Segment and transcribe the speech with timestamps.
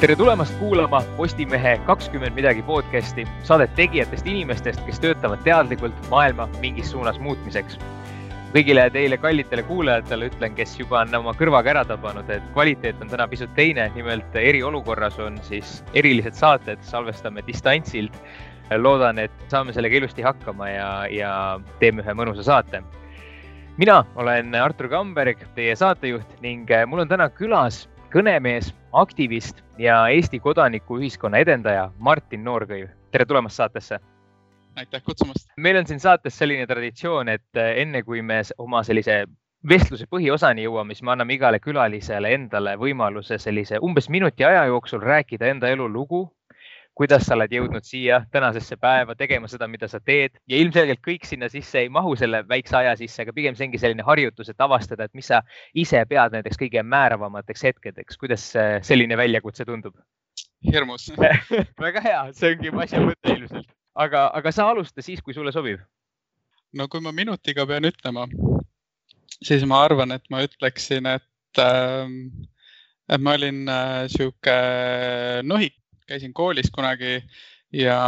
[0.00, 6.88] tere tulemast kuulama Postimehe kakskümmend midagi podcasti, saadet tegijatest inimestest, kes töötavad teadlikult maailma mingis
[6.94, 7.76] suunas muutmiseks.
[8.54, 13.12] kõigile teile kallitele kuulajatele ütlen, kes juba on oma kõrvaga ära tabanud, et kvaliteet on
[13.12, 18.16] täna pisut teine, nimelt eriolukorras on siis erilised saated, salvestame distantsilt.
[18.76, 22.82] loodan, et saame sellega ilusti hakkama ja, ja teeme ühe mõnusa saate
[23.76, 30.40] mina olen Artur Kamberg, teie saatejuht ning mul on täna külas kõnemees, aktivist ja Eesti
[30.40, 32.88] kodanikuühiskonna edendaja Martin Noorkõiv.
[33.10, 33.98] tere tulemast saatesse.
[34.76, 35.48] aitäh kutsumast.
[35.56, 39.24] meil on siin saates selline traditsioon, et enne kui me oma sellise
[39.68, 45.00] vestluse põhiosani jõuame, siis me anname igale külalisele endale võimaluse sellise umbes minuti aja jooksul
[45.00, 46.32] rääkida enda elulugu
[46.98, 50.36] kuidas sa oled jõudnud siia tänasesse päeva tegema seda, mida sa teed.
[50.50, 53.80] Ja ilmselgelt kõik sinna sisse ei mahu selle väikse aja sisse, aga pigem see ongi
[53.80, 55.40] selline harjutus, et avastada, et mis sa
[55.74, 58.50] ise pead nendeks kõige määravamateks hetkedeks, kuidas
[58.86, 59.96] selline väljakutse tundub?
[60.72, 61.08] hirmus.
[61.84, 65.80] Väga hea, see ongi asja mõte ilmselt, aga, aga sa alusta siis, kui sulle sobib.
[66.76, 68.26] no kui ma minutiga pean ütlema,
[69.42, 72.12] siis ma arvan, et ma ütleksin, et äh,
[73.10, 74.56] et ma olin äh, sihuke
[75.42, 75.79] nohik
[76.10, 77.18] käisin koolis kunagi
[77.74, 77.98] ja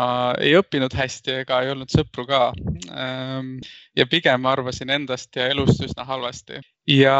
[0.43, 2.43] ei õppinud hästi ega ei olnud sõpru ka.
[2.91, 3.55] Ehm,
[3.97, 6.61] ja pigem arvasin endast ja elust üsna halvasti.
[6.91, 7.17] Ja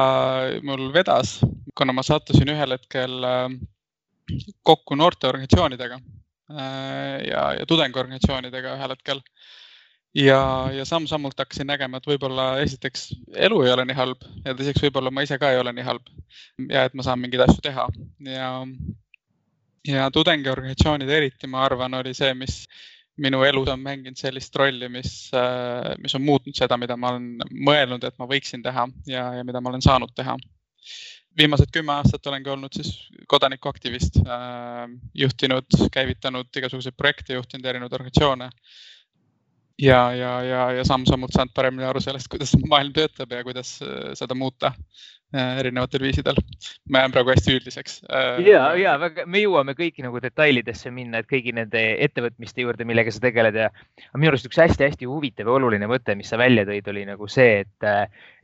[0.67, 1.39] mul vedas,
[1.79, 3.59] kuna ma sattusin ühel hetkel ehm,
[4.67, 9.23] kokku noorteorganisatsioonidega ehm, ja, ja tudengiorganisatsioonidega ühel hetkel.
[10.13, 14.83] Ja, ja samm-sammult hakkasin nägema, et võib-olla esiteks elu ei ole nii halb ja teiseks
[14.85, 16.11] võib-olla ma ise ka ei ole nii halb
[16.69, 17.87] ja et ma saan mingeid asju teha.
[18.29, 18.51] Ja
[19.89, 22.63] ja tudengiorganisatsioonid eriti, ma arvan, oli see, mis
[23.21, 27.29] minu elus on mänginud sellist rolli, mis, äh, mis on muutnud seda, mida ma olen
[27.53, 30.37] mõelnud, et ma võiksin teha ja, ja mida ma olen saanud teha.
[31.37, 38.51] viimased kümme aastat olengi olnud siis kodanikuaktivist, äh, juhtinud, käivitanud igasuguseid projekte, juhtinud erinevaid organisatsioone
[39.83, 44.13] ja, ja, ja, ja samm-sammult saanud paremini aru sellest, kuidas maailm töötab ja kuidas äh,
[44.19, 44.71] seda muuta
[45.35, 46.39] äh, erinevatel viisidel.
[46.91, 47.99] ma jään praegu hästi üldiseks.
[48.07, 52.87] Äh, ja, ja väga, me jõuame kõiki nagu detailidesse minna, et kõigi nende ettevõtmiste juurde,
[52.89, 53.69] millega sa tegeled ja
[54.15, 57.65] minu arust üks hästi-hästi huvitav ja oluline mõte, mis sa välja tõid, oli nagu see,
[57.67, 57.91] et,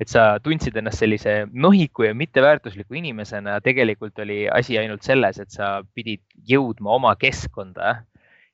[0.02, 3.60] et sa tundsid ennast sellise nohiku ja mitteväärtusliku inimesena.
[3.62, 8.00] tegelikult oli asi ainult selles, et sa pidid jõudma oma keskkonda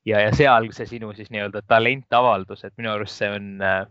[0.05, 3.85] ja, ja seal see sinu siis nii-öelda talentavaldus, et minu arust see on, äh,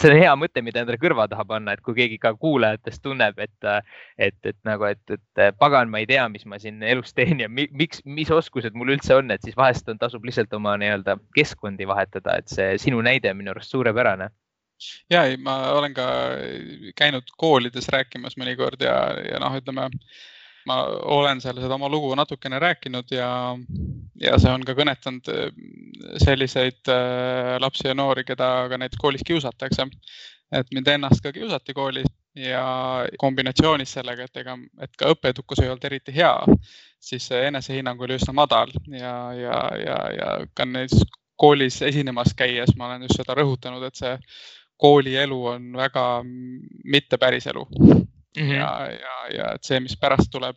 [0.00, 3.38] see on hea mõte, mida endale kõrva taha panna, et kui keegi ka kuulajatest tunneb,
[3.42, 6.82] et, äh, et, et nagu, et, et äh, pagan, ma ei tea, mis ma siin
[6.82, 10.52] elus teen ja miks, mis oskused mul üldse on, et siis vahest on, tasub lihtsalt
[10.58, 14.30] oma nii-öelda keskkondi vahetada, et see sinu näide on minu arust suurepärane.
[15.08, 16.04] Ja ei, ma olen ka
[17.00, 19.86] käinud koolides rääkimas mõnikord ja, ja noh, ütleme
[20.66, 20.82] ma
[21.16, 23.30] olen seal seda oma lugu natukene rääkinud ja,
[24.20, 25.50] ja see on ka kõnetanud äh,
[26.22, 29.88] selliseid äh, lapsi ja noori, keda ka näiteks koolis kiusatakse.
[30.52, 32.06] et mind ennast ka kiusati koolis
[32.38, 36.34] ja kombinatsioonis sellega, et ega, et ka õppeedukus ei olnud eriti hea,
[37.00, 41.06] siis see enesehinnang oli üsna madal ja, ja, ja, ja ka näiteks
[41.36, 44.14] koolis esinemas käies ma olen just seda rõhutanud, et see
[44.76, 46.06] koolielu on väga
[46.84, 47.66] mitte päris elu
[48.36, 48.56] mm -hmm.
[48.56, 50.56] ja, ja, ja et see, mis pärast tuleb,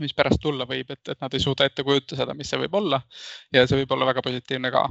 [0.00, 3.00] mis pärast tulla võib, et, et nad ei suuda ette kujutada, mis see võib olla
[3.52, 4.84] ja see võib olla väga positiivne ka.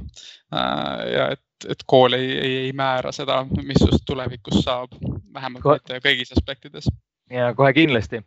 [0.54, 4.94] Äh, ja et, et kool ei, ei, ei määra seda, mis just tulevikus saab,
[5.34, 6.88] vähemalt Ko mitte kõigis aspektides
[7.30, 8.20] ja kohe kindlasti.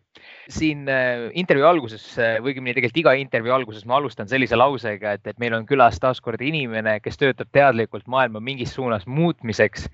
[0.50, 5.16] siin äh, intervjuu alguses äh, või õigemini tegelikult iga intervjuu alguses ma alustan sellise lausega,
[5.18, 9.90] et, et meil on külas taaskord inimene, kes töötab teadlikult maailma mingis suunas muutmiseks.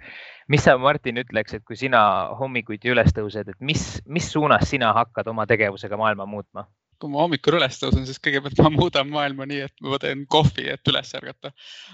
[0.50, 2.02] mis sa, Martin, ütleks, et kui sina
[2.40, 6.68] hommikuti üles tõused, et mis, mis suunas sina hakkad oma tegevusega maailma muutma?
[7.00, 10.66] kui ma hommikul üles tõusen, siis kõigepealt ma muudan maailma nii, et ma teen kohvi,
[10.74, 11.53] et üles ärgata.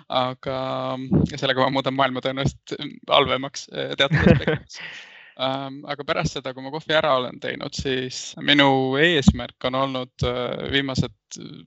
[0.10, 0.56] aga
[1.36, 2.80] sellega ma muudan maailma tõenäoliselt
[3.12, 4.80] halvemaks äh, teatud aspektides
[5.36, 10.70] aga pärast seda, kui ma kohvi ära olen teinud, siis minu eesmärk on olnud äh,
[10.72, 11.16] viimased,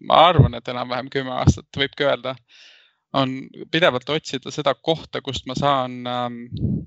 [0.09, 2.35] ma arvan, et enam-vähem kümme aastat võibki öelda,
[3.17, 3.35] on
[3.73, 6.43] pidevalt otsida seda kohta, kust ma saan, ähm,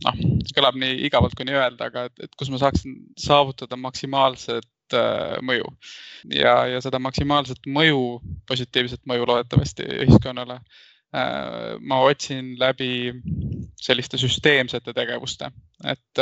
[0.05, 0.19] noh,
[0.57, 5.37] kõlab nii igavalt, kui nii öelda, aga et, et kus ma saaksin saavutada maksimaalset äh,
[5.45, 5.69] mõju.
[6.33, 13.11] Ja, ja seda maksimaalset mõju, positiivset mõju loodetavasti ühiskonnale äh, ma otsin läbi
[13.81, 15.51] selliste süsteemsete tegevuste,
[15.89, 16.21] et,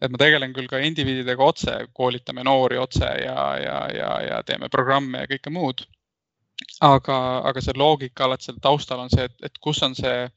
[0.00, 4.70] et ma tegelen küll ka indiviididega otse, koolitame noori otse ja, ja, ja, ja teeme
[4.72, 5.86] programme ja kõike muud.
[6.84, 7.16] aga,
[7.48, 10.28] aga see loogika alati seal taustal on see, et, et kus on see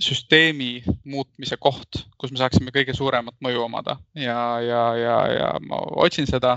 [0.00, 5.78] süsteemi muutmise koht, kus me saaksime kõige suuremat mõju omada ja, ja, ja, ja ma
[6.02, 6.56] otsin seda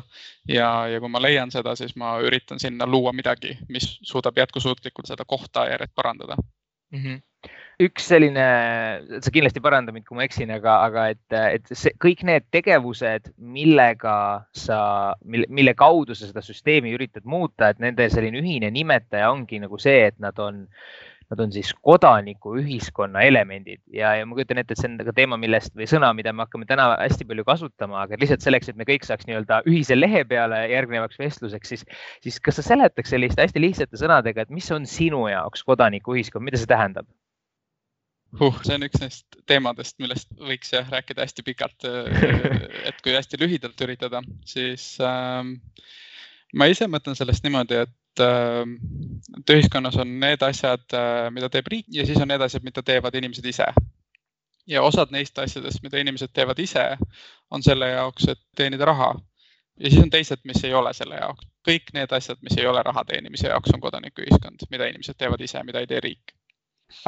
[0.49, 5.11] ja, ja kui ma leian seda, siis ma üritan sinna luua midagi, mis suudab jätkusuutlikult
[5.11, 7.03] seda kohta järjest parandada mm.
[7.03, 7.21] -hmm
[7.81, 8.45] üks selline,
[9.21, 13.29] sa kindlasti paranda mind, kui ma eksin, aga, aga et, et see, kõik need tegevused,
[13.37, 14.15] millega
[14.57, 14.79] sa,
[15.21, 19.77] mille, mille kaudu sa seda süsteemi üritad muuta, et nende selline ühine nimetaja ongi nagu
[19.81, 20.65] see, et nad on
[21.27, 25.35] nad on siis kodanikuühiskonna elemendid ja, ja ma kujutan ette, et see on ka teema,
[25.35, 28.87] millest või sõna, mida me hakkame täna hästi palju kasutama, aga lihtsalt selleks, et me
[28.87, 31.85] kõik saaks nii-öelda ühise lehe peale järgnevaks vestluseks, siis,
[32.23, 36.63] siis kas sa seletaks selliste hästi lihtsate sõnadega, et mis on sinu jaoks kodanikuühiskond, mida
[36.63, 37.11] see tähendab?
[38.39, 38.57] Huh,.
[38.63, 41.87] see on üks neist teemadest, millest võiks jah rääkida hästi pikalt.
[42.89, 45.57] et kui hästi lühidalt üritada, siis ähm,
[46.53, 48.73] ma ise mõtlen sellest niimoodi, et Ähm,
[49.37, 52.83] et ühiskonnas on need asjad, äh, mida teeb riik ja siis on need asjad, mida
[52.83, 53.67] teevad inimesed ise.
[54.67, 56.83] ja osad neist asjadest, mida inimesed teevad ise,
[57.51, 59.13] on selle jaoks, et teenida raha.
[59.79, 61.47] ja siis on teised, mis ei ole selle jaoks.
[61.69, 65.63] kõik need asjad, mis ei ole raha teenimise jaoks, on kodanikuühiskond, mida inimesed teevad ise,
[65.63, 66.36] mida ei tee riik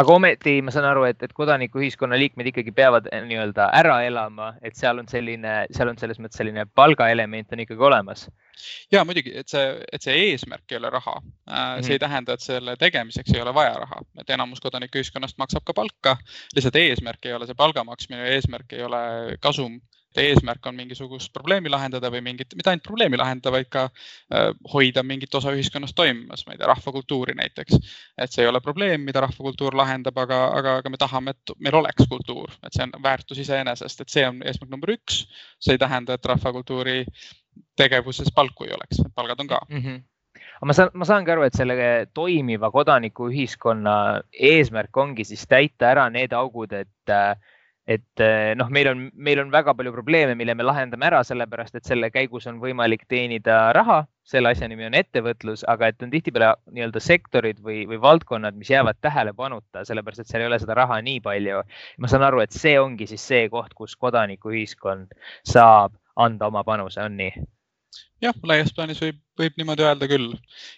[0.02, 4.52] aga ometi ma saan aru, et, et kodanikuühiskonna liikmed ikkagi peavad eh, nii-öelda ära elama,
[4.66, 8.28] et seal on selline, seal on selles mõttes selline palgaelement on ikkagi olemas.
[8.92, 11.84] ja muidugi, et see, et see eesmärk ei ole raha mm, -hmm.
[11.84, 12.06] see ei mhm.
[12.06, 16.18] tähenda, et selle tegemiseks ei ole vaja raha, et enamus kodanikuühiskonnast maksab ka palka.
[16.56, 19.80] lihtsalt eesmärk ei ole see palga maksmine, eesmärk ei ole kasum
[20.18, 25.04] eesmärk on mingisugust probleemi lahendada või mingit, mitte ainult probleemi lahendada, vaid ka äh, hoida
[25.06, 27.78] mingit osa ühiskonnast toimimas, ma ei tea, rahvakultuuri näiteks.
[28.18, 31.76] et see ei ole probleem, mida rahvakultuur lahendab, aga, aga, aga me tahame, et meil
[31.82, 35.26] oleks kultuur, et see on väärtus iseenesest, et see on eesmärk number üks.
[35.60, 37.04] see ei tähenda, et rahvakultuuri
[37.78, 39.84] tegevuses palku ei oleks, palgad on ka mm.
[39.84, 40.08] -hmm
[40.60, 41.76] aga ma saan, ma saangi aru, et selle
[42.14, 43.94] toimiva kodanikuühiskonna
[44.34, 47.36] eesmärk ongi siis täita ära need augud, et äh,
[47.90, 51.80] et eh, noh, meil on, meil on väga palju probleeme, mille me lahendame ära, sellepärast
[51.80, 56.14] et selle käigus on võimalik teenida raha, selle asja nimi on ettevõtlus, aga et on
[56.14, 60.78] tihtipeale nii-öelda sektorid või, või valdkonnad, mis jäävad tähelepanuta, sellepärast et seal ei ole seda
[60.78, 61.64] raha nii palju.
[61.98, 65.18] ma saan aru, et see ongi siis see koht, kus kodanikuühiskond
[65.50, 67.48] saab anda oma panuse, on nii?
[68.24, 70.34] Jah, laias plaanis võib, võib niimoodi öelda küll.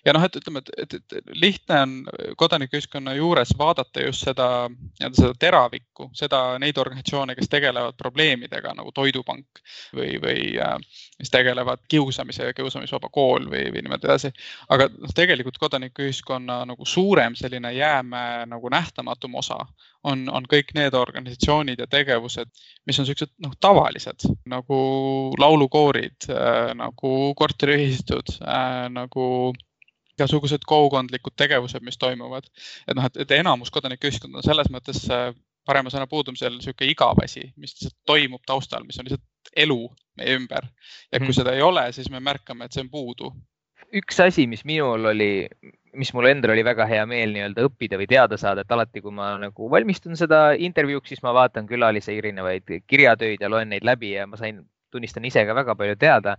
[0.06, 1.94] ja noh, et ütleme, et, et, et lihtne on
[2.38, 8.94] kodanikuühiskonna juures vaadata just seda nii-öelda seda teravikku, seda, neid organisatsioone, kes tegelevad probleemidega nagu
[8.96, 9.62] Toidupank
[9.98, 10.78] või, või äh,
[11.18, 14.34] kes tegelevad kiusamise ja kiusamisvaba kool või, või niimoodi edasi.
[14.70, 19.64] aga noh, tegelikult kodanikuühiskonna nagu suurem selline jäämäe nagu nähtamatum osa
[20.04, 22.50] on, on kõik need organisatsioonid ja tegevused,
[22.88, 24.80] mis on siuksed noh, tavalised nagu
[25.40, 29.26] laulukoorid äh,, nagu korteriühistud äh, nagu
[30.18, 32.50] igasugused kogukondlikud tegevused, mis toimuvad.
[32.88, 35.32] et noh, et, et enamus kodanikuühiskond on selles mõttes äh,
[35.68, 39.80] parema sõna puudumisel niisugune igav asi, mis lihtsalt toimub taustal, mis on lihtsalt elu
[40.20, 40.68] meie ümber.
[41.12, 41.38] ja kui mm.
[41.38, 43.32] seda ei ole, siis me märkame, et see on puudu.
[44.02, 45.48] üks asi, mis minul oli,
[46.00, 49.14] mis mul endal oli väga hea meel nii-öelda õppida või teada saada, et alati, kui
[49.16, 54.14] ma nagu valmistun seda intervjuuks, siis ma vaatan külalise erinevaid kirjatöid ja loen neid läbi
[54.16, 56.38] ja ma sain tunnistan ise ka väga palju teada.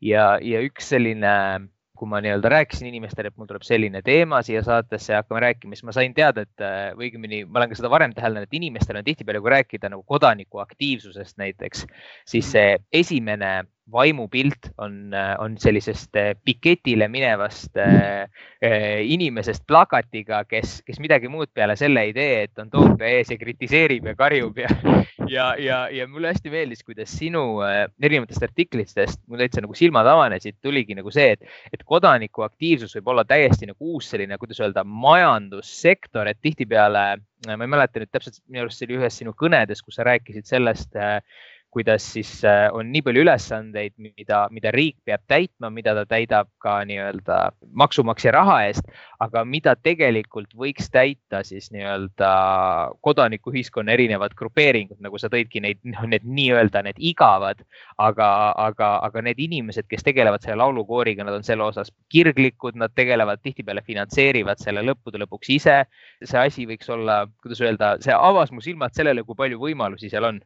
[0.00, 1.36] Ja, ja üks selline
[2.02, 5.76] kui ma nii-öelda rääkisin inimestele, et mul tuleb selline teema siia saatesse ja hakkame rääkima,
[5.76, 6.64] siis ma sain teada, et
[6.98, 10.02] või õigemini ma olen ka seda varem täheldanud, et inimestel on tihtipeale, kui rääkida nagu
[10.10, 11.84] kodanikuaktiivsusest näiteks,
[12.26, 13.52] siis see esimene
[13.90, 18.28] vaimupilt on, on sellisest eh, piketile minevast äh,
[19.02, 23.38] inimesest plakatiga, kes, kes midagi muud peale selle ei tee, et on Toompea ees ja
[23.40, 24.70] kritiseerib ja karjub ja,
[25.26, 30.06] ja, ja, ja mulle hästi meeldis, kuidas sinu äh, erinevatest artiklitest mul täitsa nagu silmad
[30.06, 34.86] avanesid, tuligi nagu see, et, et kodanikuaktiivsus võib olla täiesti nagu uus selline, kuidas öelda,
[34.86, 37.06] majandussektor, et tihtipeale
[37.50, 40.46] ma ei mäleta nüüd täpselt, minu arust see oli ühes sinu kõnedes, kus sa rääkisid
[40.46, 41.18] sellest äh,
[41.72, 46.50] kuidas siis äh, on nii palju ülesandeid, mida, mida riik peab täitma, mida ta täidab
[46.60, 47.38] ka nii-öelda
[47.80, 48.90] maksumaksja raha eest,
[49.24, 52.32] aga mida tegelikult võiks täita siis nii-öelda
[53.08, 57.64] kodanikuühiskonna erinevad grupeeringud, nagu sa tõidki neid, noh, need nii-öelda need igavad,
[57.96, 58.28] aga,
[58.68, 63.40] aga, aga need inimesed, kes tegelevad selle laulukooriga, nad on selle osas kirglikud, nad tegelevad
[63.40, 65.82] tihtipeale finantseerivad selle lõppude lõpuks ise.
[66.22, 70.28] see asi võiks olla, kuidas öelda, see avas mu silmad sellele, kui palju võimalusi seal
[70.28, 70.44] on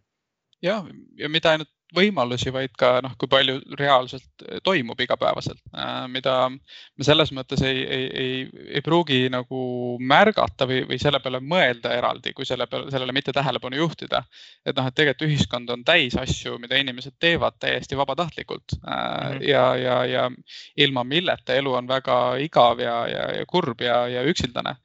[0.63, 0.87] jah,
[1.19, 6.35] ja mitte ainult võimalusi, vaid ka noh, kui palju reaalselt eh, toimub igapäevaselt äh,, mida
[6.51, 9.61] me selles mõttes ei, ei, ei, ei pruugi nagu
[10.01, 14.25] märgata või, või selle peale mõelda eraldi, kui selle peale, sellele mitte tähelepanu juhtida.
[14.65, 19.49] et noh, et tegelikult ühiskond on täis asju, mida inimesed teevad täiesti vabatahtlikult mm -hmm.
[19.49, 20.31] ja, ja, ja
[20.77, 24.77] ilma milleta elu on väga igav ja, ja, ja kurb ja, ja üksildane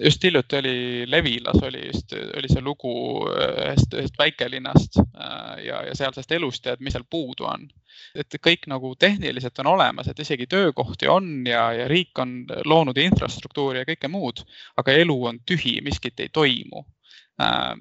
[0.00, 2.92] just hiljuti oli Levilas oli just, oli see lugu
[3.28, 7.68] ühest, ühest väikelinnast äh, ja, ja sealsest elust ja et mis seal puudu on.
[8.14, 12.98] et kõik nagu tehniliselt on olemas, et isegi töökohti on ja, ja riik on loonud
[12.98, 14.44] infrastruktuuri ja kõike muud,
[14.76, 16.93] aga elu on tühi, miskit ei toimu Äh,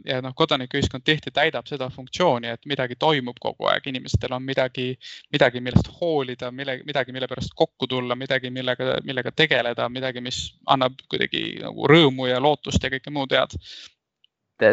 [0.05, 4.93] ja noh, kodanikuühiskond tihti täidab seda funktsiooni, et midagi toimub kogu aeg, inimestel on midagi,
[5.33, 10.41] midagi, millest hoolida, mille, midagi, mille pärast kokku tulla, midagi, millega, millega tegeleda, midagi, mis
[10.65, 13.53] annab kuidagi nagu rõõmu ja lootust ja kõike muud head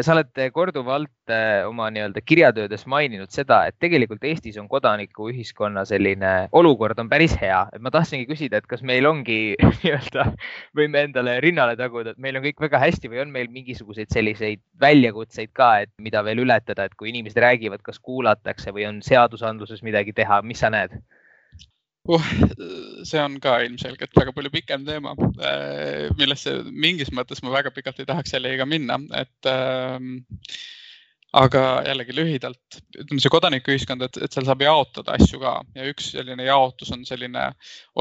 [0.05, 6.31] sa oled korduvalt äh, oma nii-öelda kirjatöödes maininud seda, et tegelikult Eestis on kodanikuühiskonna selline
[6.57, 7.61] olukord on päris hea.
[7.73, 10.27] et ma tahtsingi küsida, et kas meil ongi nii-öelda,
[10.77, 14.63] võime endale rinnale taguda, et meil on kõik väga hästi või on meil mingisuguseid selliseid
[14.81, 19.83] väljakutseid ka, et mida veel ületada, et kui inimesed räägivad, kas kuulatakse või on seadusandluses
[19.85, 20.99] midagi teha, mis sa näed?
[22.09, 22.33] Uh,
[23.03, 28.01] see on ka ilmselgelt väga palju pikem teema, äh, millesse mingis mõttes ma väga pikalt
[28.01, 30.21] ei tahaks jällegi ka minna, et ähm,
[31.37, 36.09] aga jällegi lühidalt, ütleme see kodanikuühiskond, et, et seal saab jaotada asju ka ja üks
[36.11, 37.45] selline jaotus on selline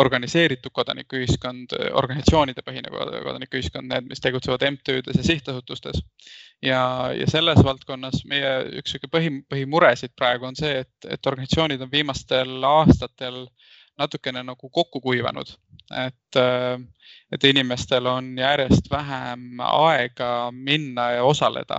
[0.02, 6.02] organiseeritud kodanikuühiskond, organisatsioonide põhine kodanikuühiskond, need, mis tegutsevad MTÜ-des ja sihtasutustes.
[6.62, 6.82] ja,
[7.14, 8.50] ja selles valdkonnas meie
[8.82, 14.42] üks sihuke põhi, põhimuresid praegu on see, et, et organisatsioonid on viimastel aastatel äh, natukene
[14.46, 15.52] nagu kokku kuivanud,
[16.06, 16.80] et, äh,
[17.32, 21.78] et inimestel on järjest vähem aega minna ja osaleda.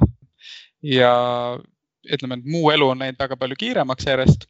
[0.84, 1.14] ja
[2.14, 4.48] ütleme, et muu elu on läinud väga palju kiiremaks järjest.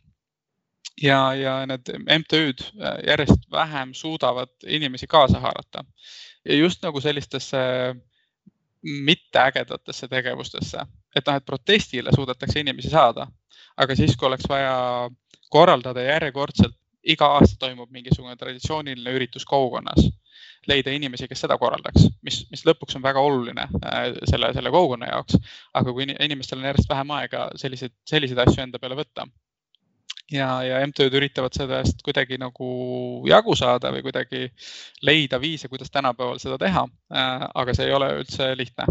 [1.01, 5.83] ja, ja need MTÜ-d äh, järjest vähem suudavad inimesi kaasa haarata
[6.45, 7.57] ja just nagu sellistesse
[8.81, 10.85] mitteägedatesse tegevustesse,
[11.15, 13.27] et noh, et protestile suudetakse inimesi saada,
[13.77, 15.09] aga siis, kui oleks vaja
[15.53, 20.07] korraldada järjekordselt iga aasta toimub mingisugune traditsiooniline üritus kogukonnas,
[20.69, 25.09] leida inimesi, kes seda korraldaks, mis, mis lõpuks on väga oluline äh, selle, selle kogukonna
[25.09, 25.39] jaoks.
[25.73, 29.25] aga kui inimestel on järjest vähem aega selliseid, selliseid asju enda peale võtta
[30.31, 32.69] ja, ja MTÜ-d üritavad sellest kuidagi nagu
[33.29, 34.47] jagu saada või kuidagi
[35.01, 36.85] leida viise, kuidas tänapäeval seda teha.
[37.13, 38.87] Äh, aga see ei ole üldse lihtne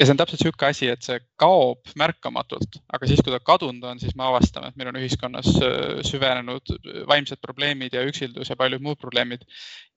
[0.00, 3.84] ja see on täpselt niisugune asi, et see kaob märkamatult, aga siis, kui ta kadunud
[3.84, 6.72] on, siis me avastame, et meil on ühiskonnas äh, süvenenud
[7.10, 9.44] vaimsed probleemid ja üksildus ja paljud muud probleemid.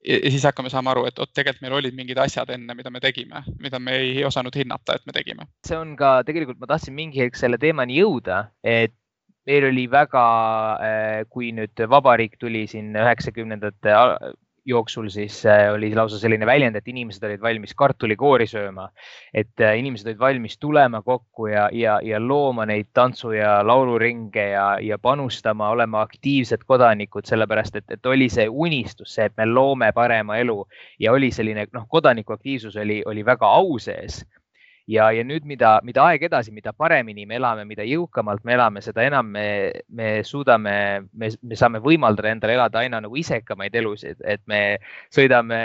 [0.04, 3.00] ja siis hakkame saama aru, et oot, tegelikult meil olid mingid asjad enne, mida me
[3.00, 5.48] tegime, mida me ei osanud hinnata, et me tegime.
[5.66, 8.92] see on ka tegelikult, ma tahtsin mingi hetk selle teemani jõuda, et
[9.48, 10.24] meil oli väga,
[10.84, 13.96] äh, kui nüüd vabariik tuli siin üheksakümnendate
[14.64, 18.88] jooksul siis äh, oli lausa selline väljend, et inimesed olid valmis kartulikoori sööma.
[19.34, 24.48] et äh, inimesed olid valmis tulema kokku ja, ja, ja looma neid tantsu ja lauluringe
[24.50, 29.46] ja, ja panustama, olema aktiivsed kodanikud, sellepärast et, et oli see unistus, see, et me
[29.46, 30.62] loome parema elu
[31.00, 34.24] ja oli selline noh, kodanikuaktiivsus oli, oli väga au sees
[34.86, 38.82] ja, ja nüüd, mida, mida aeg edasi, mida paremini me elame, mida jõukamalt me elame,
[38.84, 39.46] seda enam me,
[39.88, 40.74] me suudame,
[41.12, 44.60] me, me saame võimaldada endale elada aina nagu isekamaid elusid, et me
[45.14, 45.60] sõidame,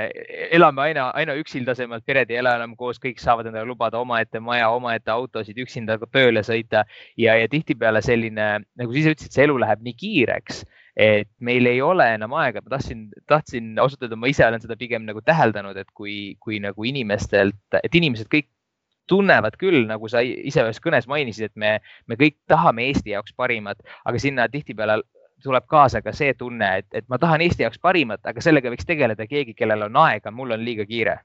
[0.56, 4.70] elame aina, aina üksildasemalt, pered ei ela enam koos, kõik saavad endale lubada omaette maja,
[4.76, 6.86] omaette autosid, üksinda tööle sõita.
[7.20, 10.64] Ja, ja tihtipeale selline, nagu sa ise ütlesid, see elu läheb nii kiireks
[11.00, 14.76] et meil ei ole enam aega, ma tahtsin, tahtsin ausalt öelda, ma ise olen seda
[14.76, 18.50] pigem nagu täheldanud, et kui, kui nagu inimestelt, et inimesed kõik
[19.10, 23.34] tunnevad küll, nagu sa ise ühes kõnes mainisid, et me, me kõik tahame Eesti jaoks
[23.38, 25.01] parimat, aga sinna tihtipeale
[25.44, 28.88] tuleb kaasa ka see tunne, et, et ma tahan Eesti jaoks parimat, aga sellega võiks
[28.88, 31.20] tegeleda keegi, kellel on aega, mul on liiga kiire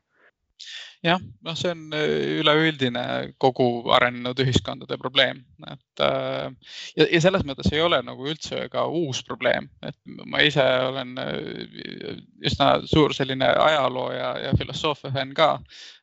[1.04, 3.04] jah, noh, see on äh, üleüldine
[3.42, 6.48] kogu arenenud ühiskondade probleem, et äh,
[6.96, 11.12] ja, ja selles mõttes ei ole nagu üldse ka uus probleem, et ma ise olen
[11.20, 12.16] äh,
[12.48, 15.58] üsna suur selline ajaloo ja, ja filosoofia fänn ka.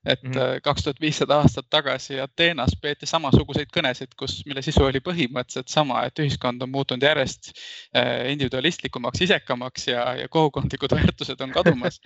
[0.05, 0.61] et mhm.
[0.65, 6.01] kaks tuhat viissada aastat tagasi Ateenas peeti samasuguseid kõnesid, kus, mille sisu oli põhimõtteliselt sama,
[6.05, 7.51] et ühiskond on muutunud järjest
[7.93, 12.01] individualistlikumaks, isekamaks ja, ja kogukondlikud väärtused on kadumas.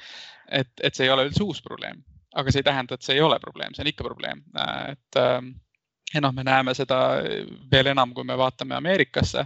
[0.52, 2.04] et, et see ei ole üldse uus probleem
[2.36, 4.42] aga see ei tähenda, et see ei ole probleem, see on ikka probleem,
[4.92, 5.54] et ähm,
[6.14, 7.00] ja noh, me näeme seda
[7.72, 9.46] veel enam, kui me vaatame Ameerikasse,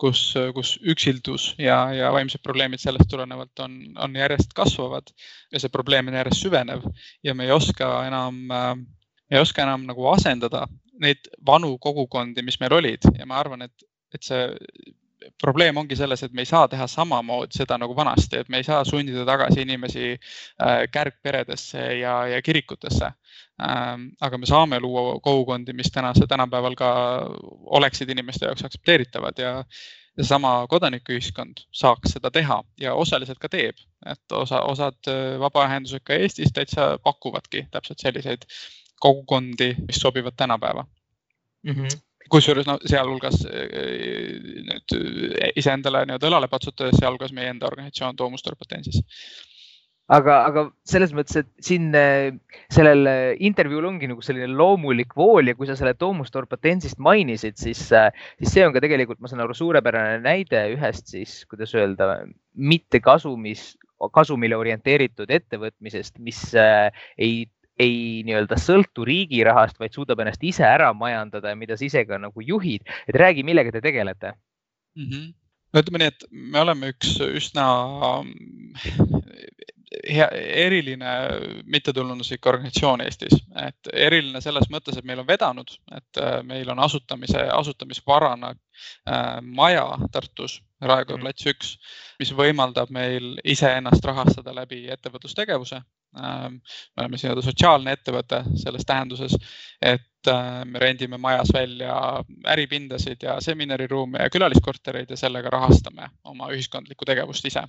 [0.00, 0.22] kus,
[0.56, 5.12] kus üksildus ja, ja vaimsed probleemid sellest tulenevalt on, on järjest kasvavad
[5.52, 6.86] ja see probleem on järjest süvenev
[7.26, 10.66] ja me ei oska enam, me ei oska enam nagu asendada
[11.00, 13.06] neid vanu kogukondi, mis meil olid.
[13.16, 14.42] Ja ma arvan, et, et see
[15.42, 18.66] probleem ongi selles, et me ei saa teha samamoodi seda nagu vanasti, et me ei
[18.66, 23.12] saa sundida tagasi inimesi äh, kärgperedesse ja, ja kirikutesse.
[23.60, 26.90] Ähm, aga me saame luua kogukondi, mis tänase tänapäeval ka
[27.78, 29.54] oleksid inimeste jaoks aktsepteeritavad ja,
[30.16, 33.76] ja sama kodanikuühiskond saaks seda teha ja osaliselt ka teeb,
[34.08, 38.48] et osa, osad vabaühendused ka Eestis täitsa pakuvadki täpselt selliseid
[39.00, 40.86] kogukondi, mis sobivad tänapäeva
[41.64, 41.74] mm.
[41.74, 42.00] -hmm
[42.30, 44.96] kusjuures no sealhulgas nüüd
[45.58, 49.02] iseendale nii-öelda õlale patsutades, sealhulgas meie enda organisatsioon Toomustorpatensis
[50.10, 52.30] aga, aga selles mõttes, et siin äh,
[52.72, 53.06] sellel
[53.42, 58.54] intervjuul ongi nagu selline loomulik vool ja kui sa selle Domus Torpatensist mainisid, siis, siis
[58.54, 63.72] see on ka tegelikult, ma saan aru, suurepärane näide ühest siis, kuidas öelda, mitte kasumis,
[64.14, 67.44] kasumile orienteeritud ettevõtmisest, mis ei
[67.80, 72.04] ei nii-öelda sõltu riigi rahast, vaid suudab ennast ise ära majandada ja mida sa ise
[72.08, 72.86] ka nagu juhid.
[73.08, 74.34] et räägi, millega te tegelete
[74.96, 75.06] mm?
[75.10, 75.28] -hmm
[75.70, 77.66] no ütleme nii, et me oleme üks üsna
[80.08, 80.26] hea,
[80.64, 81.12] eriline
[81.70, 86.82] mittetulunduslik organisatsioon Eestis, et eriline selles mõttes, et meil on vedanud, et äh, meil on
[86.82, 91.26] asutamise, asutamisvarana äh, maja Tartus, Raekoja mhm.
[91.26, 91.72] plats üks,
[92.22, 95.82] mis võimaldab meil iseennast rahastada läbi ettevõtlustegevuse.
[96.12, 99.36] Me oleme nii-öelda sotsiaalne ettevõte selles tähenduses,
[99.82, 101.94] et äh, me rendime majas välja
[102.48, 107.62] äripindasid ja seminariruume ja külaliskortereid ja sellega rahastame oma ühiskondlikku tegevust ise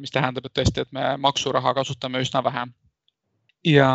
[0.00, 2.66] mis tähendab, et tõesti, et me maksuraha kasutame üsna vähe.
[3.64, 3.88] ja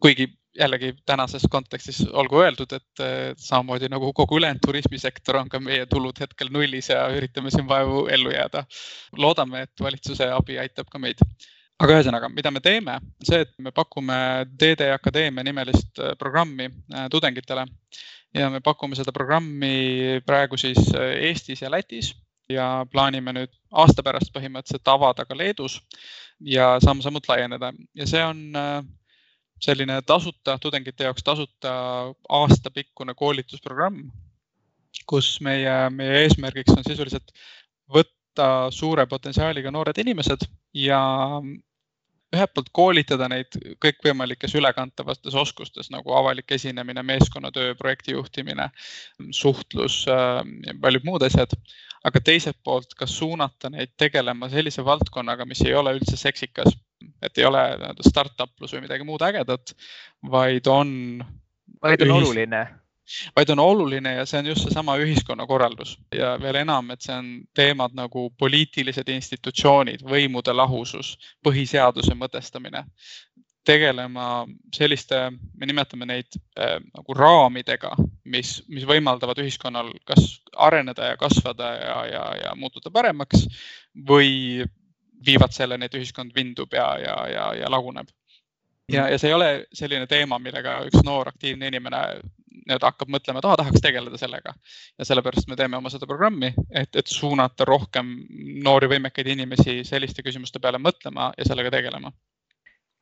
[0.00, 3.02] kuigi jällegi tänases kontekstis olgu öeldud, et
[3.40, 8.06] samamoodi nagu kogu ülejäänud turismisektor on ka meie tulud hetkel nullis ja üritame siin vaevu
[8.06, 8.64] ellu jääda.
[9.16, 11.20] loodame, et valitsuse abi aitab ka meid
[11.82, 12.96] aga ühesõnaga, mida me teeme,
[13.26, 17.66] see, et me pakume DD Akadeemia nimelist äh, programmi äh, tudengitele.
[18.32, 22.12] Ja me pakume seda programmi praegu siis äh, Eestis ja Lätis.
[22.50, 25.78] Ja plaanime nüüd aasta pärast põhimõtteliselt avada ka Leedus
[26.44, 27.70] ja samm-sammult laieneda.
[27.96, 28.42] Ja see on
[29.62, 31.72] selline tasuta, tudengite jaoks tasuta
[32.40, 34.02] aastapikkune koolitusprogramm,
[35.08, 37.30] kus meie, meie eesmärgiks on sisuliselt
[37.94, 40.44] võtta suure potentsiaaliga noored inimesed
[40.82, 41.00] ja
[42.32, 48.68] ühelt poolt koolitada neid kõikvõimalikes ülekantavates oskustes nagu avalik esinemine, meeskonnatöö, projektijuhtimine,
[49.36, 51.56] suhtlus äh, ja paljud muud asjad.
[52.02, 56.74] aga teiselt poolt ka suunata neid tegelema sellise valdkonnaga, mis ei ole üldse seksikas,
[57.22, 59.76] et ei ole nii-öelda startup plus või midagi muud ägedat,
[60.30, 61.22] vaid on.
[61.82, 62.16] vaid on ühis...
[62.18, 62.64] oluline
[63.36, 67.30] vaid on oluline ja see on just seesama ühiskonnakorraldus ja veel enam, et see on
[67.54, 72.84] teemad nagu poliitilised institutsioonid, võimude lahusus, põhiseaduse mõtestamine.
[73.64, 76.26] tegelema selliste, me nimetame neid
[76.58, 77.92] äh, nagu raamidega,
[78.24, 83.46] mis, mis võimaldavad ühiskonnal kas areneda ja kasvada ja, ja, ja muutuda paremaks
[84.08, 84.64] või
[85.26, 88.10] viivad selleni, et ühiskond vindub ja, ja, ja, ja laguneb
[88.92, 92.02] ja, ja see ei ole selline teema, millega üks noor aktiivne inimene
[92.66, 94.54] nii-öelda hakkab mõtlema, et aa, tahaks tegeleda sellega.
[94.98, 98.12] ja sellepärast me teeme oma seda programmi, et, et suunata rohkem
[98.64, 102.12] noori võimekaid inimesi selliste küsimuste peale mõtlema ja sellega tegelema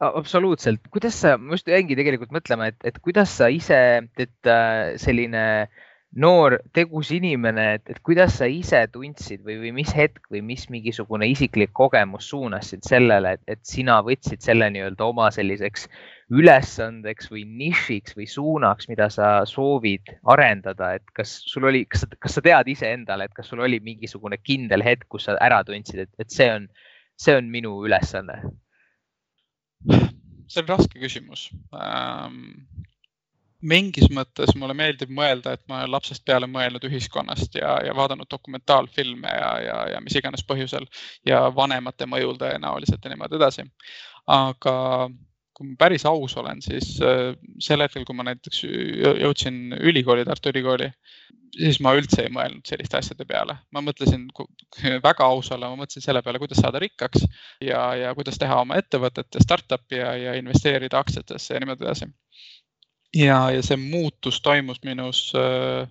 [0.00, 3.76] absoluutselt, kuidas sa, ma just jäingi tegelikult mõtlema, et, et kuidas sa ise,
[4.16, 9.70] et äh, selline äh, noor tegus inimene, et, et kuidas sa ise tundsid või, või
[9.78, 15.06] mis hetk või mis mingisugune isiklik kogemus suunasid sellele, et, et sina võtsid selle nii-öelda
[15.06, 15.86] oma selliseks
[16.34, 22.38] ülesandeks või nišiks või suunaks, mida sa soovid arendada, et kas sul oli, kas, kas
[22.38, 26.12] sa tead iseendale, et kas sul oli mingisugune kindel hetk, kus sa ära tundsid, et,
[26.18, 26.66] et see on,
[27.18, 28.42] see on minu ülesanne?
[30.50, 31.46] see on raske küsimus
[31.78, 32.66] ähm
[33.60, 38.28] mingis mõttes mulle meeldib mõelda, et ma olen lapsest peale mõelnud ühiskonnast ja, ja vaadanud
[38.30, 40.86] dokumentaalfilme ja, ja, ja mis iganes põhjusel
[41.28, 43.66] ja vanemate mõjul tõenäoliselt ja niimoodi edasi.
[44.30, 44.76] aga
[45.56, 50.48] kui ma päris aus olen, siis äh, sel hetkel, kui ma näiteks jõudsin ülikooli, Tartu
[50.54, 50.88] Ülikooli,
[51.52, 53.58] siis ma üldse ei mõelnud selliste asjade peale.
[53.74, 54.24] ma mõtlesin,
[55.08, 57.26] väga aus olla, ma mõtlesin selle peale, kuidas saada rikkaks
[57.60, 62.08] ja, ja kuidas teha oma ettevõtet ja startup'i ja, ja investeerida aktsiatesse ja niimoodi edasi
[63.16, 65.88] ja, ja see muutus toimus minus äh,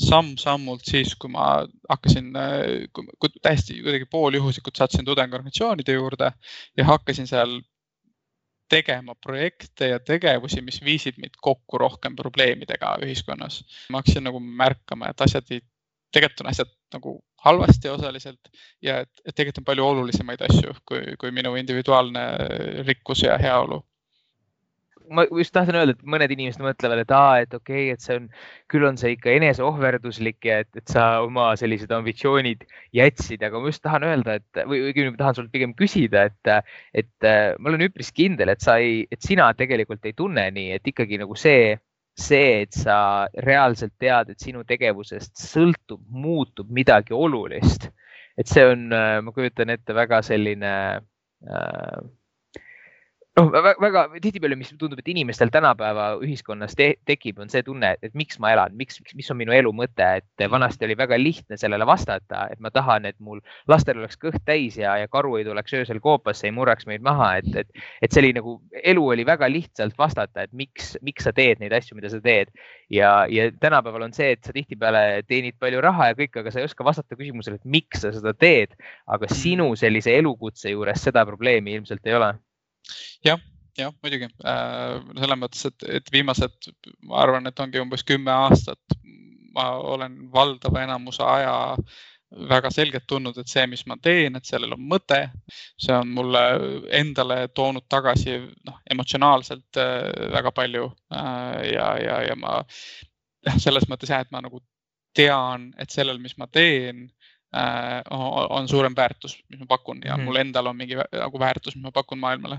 [0.00, 1.46] samm-sammult siis, kui ma
[1.88, 6.32] hakkasin äh,, kui täiesti kuidagi pooljuhuslikult sattusin tudengiorganisatsioonide juurde
[6.76, 7.60] ja hakkasin seal
[8.68, 13.62] tegema projekte ja tegevusi, mis viisid meid kokku rohkem probleemidega ühiskonnas.
[13.90, 15.62] ma hakkasin nagu märkama, et asjad ei,
[16.12, 18.50] tegelikult on asjad nagu halvasti osaliselt
[18.82, 22.24] ja et, et tegelikult on palju olulisemaid asju kui, kui minu individuaalne
[22.88, 23.80] rikkus ja heaolu
[25.10, 28.18] ma just tahtsin öelda, et mõned inimesed mõtlevad, et aa, et okei okay,, et see
[28.18, 28.28] on,
[28.72, 32.64] küll on see ikka eneseohverduslik ja et, et sa oma sellised ambitsioonid
[32.96, 36.52] jätsid, aga ma just tahan öelda, et või õigemini tahan sult pigem küsida, et,
[37.02, 40.92] et ma olen üpris kindel, et sa ei, et sina tegelikult ei tunne nii, et
[40.92, 41.76] ikkagi nagu see,
[42.16, 42.98] see, et sa
[43.46, 47.90] reaalselt tead, et sinu tegevusest sõltub, muutub midagi olulist.
[48.36, 50.72] et see on, ma kujutan ette, väga selline
[51.48, 52.00] äh,
[53.36, 58.14] noh, väga tihtipeale, mis tundub, et inimestel tänapäeva ühiskonnas te tekib, on see tunne, et
[58.16, 61.86] miks ma elan, miks, mis on minu elu mõte, et vanasti oli väga lihtne sellele
[61.88, 65.76] vastata, et ma tahan, et mul lastel oleks kõht täis ja, ja karu ei tuleks
[65.76, 68.56] öösel koopasse, ei murraks meid maha, et, et, et see oli nagu
[68.94, 72.54] elu oli väga lihtsalt vastata, et miks, miks sa teed neid asju, mida sa teed.
[72.90, 76.62] ja, ja tänapäeval on see, et sa tihtipeale teenid palju raha ja kõik, aga sa
[76.62, 78.72] ei oska vastata küsimusele, et miks sa seda teed.
[79.06, 79.38] aga mm.
[79.44, 82.32] sinu sellise elukutse juures seda probleemi ilmselt ei ole
[83.26, 83.40] jah,
[83.78, 84.28] jah, muidugi.
[84.44, 86.70] Äh, selles mõttes, et, et viimased,
[87.06, 88.98] ma arvan, et ongi umbes kümme aastat,
[89.56, 91.56] ma olen valdava enamuse aja
[92.50, 95.20] väga selgelt tundnud, et see, mis ma teen, et sellel on mõte,
[95.80, 96.42] see on mulle
[96.98, 100.88] endale toonud tagasi noh, emotsionaalselt äh, väga palju.
[101.14, 102.58] Äh, ja, ja, ja ma
[103.62, 104.60] selles mõttes jah, et ma nagu
[105.16, 107.06] tean, et sellel, mis ma teen
[108.50, 110.24] on suurem väärtus, mis ma pakun ja mm.
[110.24, 112.58] mul endal on mingi nagu väärtus, mis ma pakun maailmale.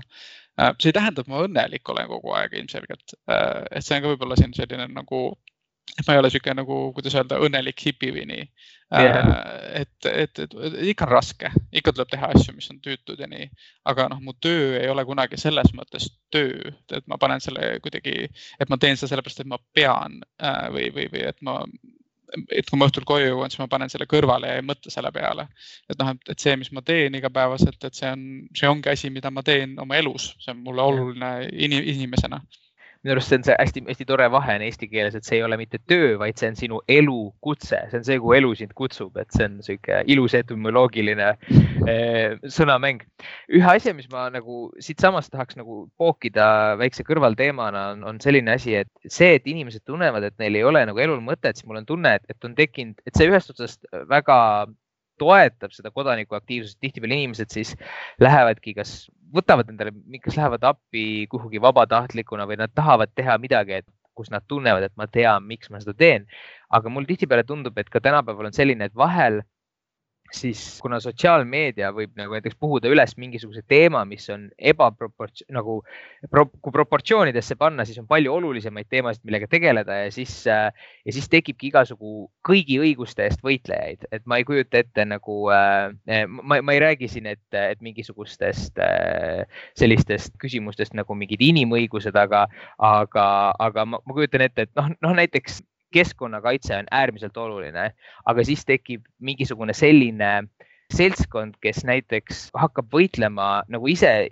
[0.60, 4.04] Äh, see ei tähenda, et ma õnnelik olen kogu aeg ilmselgelt, äh, et see on
[4.04, 5.20] ka võib-olla siin selline nagu,
[5.94, 8.48] et ma ei ole sihuke nagu, kuidas öelda, õnnelik hipi või nii.
[8.88, 9.26] Yeah..
[9.82, 10.54] et, et, et
[10.88, 13.50] ikka on raske, ikka tuleb teha asju, mis on tüütud ja nii,
[13.92, 18.30] aga noh, mu töö ei ole kunagi selles mõttes töö, et ma panen selle kuidagi,
[18.32, 20.16] et ma teen seda sellepärast, et ma pean
[20.72, 21.58] või, või, või et ma
[22.52, 25.12] et kui ma õhtul koju jõuan, siis ma panen selle kõrvale ja ei mõtle selle
[25.14, 25.48] peale.
[25.88, 28.24] et noh, et see, mis ma teen igapäevaselt, et see on,
[28.56, 32.42] see ongi asi, mida ma teen oma elus, see on mulle oluline inimesena
[33.04, 35.58] minu arust see on see hästi-hästi tore vahe on eesti keeles, et see ei ole
[35.60, 39.30] mitte töö, vaid see on sinu elukutse, see on see, kuhu elu sind kutsub, et
[39.34, 43.04] see on sihuke ilus etümoloogiline eh, sõnamäng.
[43.54, 46.48] ühe asja, mis ma nagu siitsamast tahaks nagu pookida
[46.80, 50.82] väikse kõrvalteemana on, on selline asi, et see, et inimesed tunnevad, et neil ei ole
[50.90, 53.86] nagu elul mõtet, siis mul on tunne, et, et on tekkinud, et see ühest otsast
[54.10, 54.38] väga
[55.18, 57.74] toetab seda kodanikuaktiivsust, tihtipeale inimesed siis
[58.22, 58.94] lähevadki, kas
[59.34, 59.92] võtavad endale,
[60.24, 64.96] kas lähevad appi kuhugi vabatahtlikuna või nad tahavad teha midagi, et kus nad tunnevad, et
[64.98, 66.26] ma tean, miks ma seda teen.
[66.70, 69.40] aga mul tihtipeale tundub, et ka tänapäeval on selline, et vahel
[70.34, 75.78] siis kuna sotsiaalmeedia võib nagu näiteks puhuda üles mingisuguse teema, mis on ebaproports-, nagu
[76.30, 80.68] pro, kui proportsioonidesse panna, siis on palju olulisemaid teemasid, millega tegeleda ja siis äh,,
[81.06, 86.26] ja siis tekibki igasugu kõigi õiguste eest võitlejaid, et ma ei kujuta ette nagu äh,,
[86.28, 89.44] ma, ma ei räägi siin, et, et mingisugustest äh,
[89.78, 93.26] sellistest küsimustest nagu mingid inimõigused, aga, aga,
[93.58, 95.62] aga ma, ma kujutan ette, et noh, noh näiteks
[95.94, 97.92] keskkonnakaitse on äärmiselt oluline,
[98.26, 100.48] aga siis tekib mingisugune selline
[100.94, 104.28] seltskond, kes näiteks hakkab võitlema nagu ise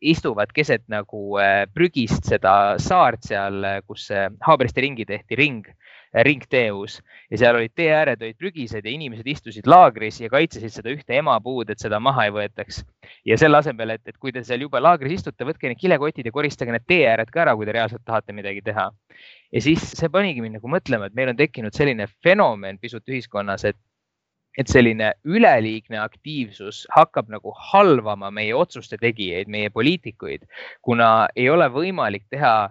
[0.00, 4.08] istuvad keset nagu äh, prügist seda saart seal, kus
[4.46, 5.66] Haabersti ringi tehti, ring,
[6.12, 6.98] ringteeus
[7.30, 11.16] ja seal olid tee ääred olid prügised ja inimesed istusid laagris ja kaitsesid seda ühte
[11.16, 12.82] emapuud, et seda maha ei võetaks.
[13.24, 16.34] ja selle asemel, et, et kui te seal jube laagris istute, võtke need kilekotid ja
[16.34, 18.90] koristage need tee ääred ka ära, kui te reaalselt tahate midagi teha
[19.52, 23.64] ja siis see panigi mind nagu mõtlema, et meil on tekkinud selline fenomen pisut ühiskonnas,
[23.68, 23.80] et
[24.60, 30.44] et selline üleliigne aktiivsus hakkab nagu halvama meie otsuste tegijaid, meie poliitikuid,
[30.84, 32.68] kuna ei ole võimalik teha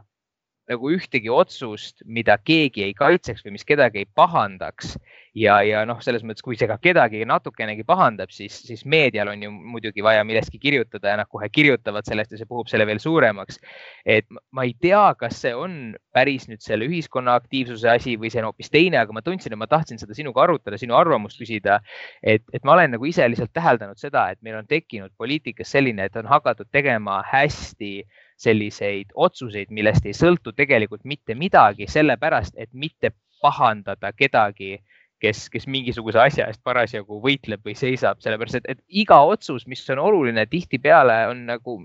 [0.72, 4.96] nagu ühtegi otsust, mida keegi ei kaitseks või mis kedagi ei pahandaks
[5.38, 9.44] ja, ja noh, selles mõttes, kui see ka kedagi natukenegi pahandab, siis, siis meedial on
[9.46, 13.00] ju muidugi vaja millestki kirjutada ja nad kohe kirjutavad sellest ja see puhub selle veel
[13.04, 13.60] suuremaks.
[14.06, 18.42] et ma ei tea, kas see on päris nüüd selle ühiskonna aktiivsuse asi või see
[18.44, 21.80] on hoopis teine, aga ma tundsin, et ma tahtsin seda sinuga arutada, sinu arvamust küsida.
[22.22, 26.06] et, et ma olen nagu ise lihtsalt täheldanud seda, et meil on tekkinud poliitikas selline,
[26.06, 28.04] et on hakatud tegema hästi
[28.42, 34.80] selliseid otsuseid, millest ei sõltu tegelikult mitte midagi, sellepärast et mitte pahandada kedagi
[35.22, 39.84] kes, kes mingisuguse asja eest parasjagu võitleb või seisab, sellepärast et, et iga otsus, mis
[39.94, 41.78] on oluline, tihtipeale on nagu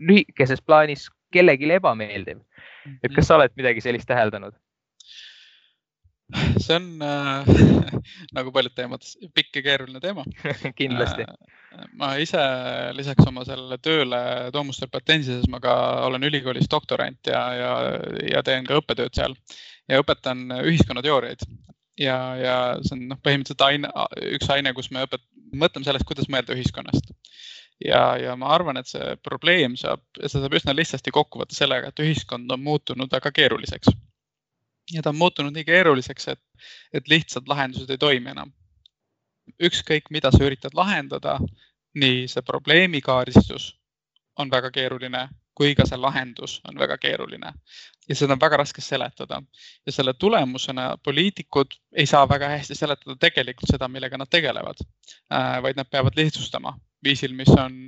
[0.00, 2.42] lühikeses plaanis kellelegi ebameeldiv.
[3.02, 4.54] et kas sa oled midagi sellist täheldanud?
[6.64, 7.50] see on äh,
[8.36, 10.24] nagu paljud teemad, pikk ja keeruline teema
[10.80, 11.84] kindlasti äh,.
[11.98, 12.42] ma ise
[12.96, 15.74] lisaks oma sellele tööle Toomuster Patensises ma ka
[16.08, 17.74] olen ülikoolis doktorant ja, ja,
[18.28, 19.36] ja teen ka õppetööd seal
[19.88, 21.46] ja õpetan ühiskonnateooriaid
[22.00, 23.90] ja, ja see on noh, põhimõtteliselt aine,
[24.36, 25.24] üks aine, kus me õpet-,
[25.58, 27.12] mõtleme sellest, kuidas mõelda ühiskonnast.
[27.82, 31.90] ja, ja ma arvan, et see probleem saab, seda saab üsna lihtsasti kokku võtta sellega,
[31.90, 33.90] et ühiskond on muutunud väga keeruliseks.
[34.92, 36.40] Ja ta on muutunud nii keeruliseks, et,
[36.92, 38.52] et lihtsad lahendused ei toimi enam.
[39.62, 41.38] ükskõik, mida sa üritad lahendada,
[41.94, 43.72] nii see probleemikaaristus
[44.38, 47.52] on väga keeruline kui ka see lahendus on väga keeruline
[48.08, 49.40] ja seda on väga raske seletada
[49.86, 54.80] ja selle tulemusena poliitikud ei saa väga hästi seletada tegelikult seda, millega nad tegelevad,
[55.62, 57.78] vaid nad peavad lihtsustama viisil, mis on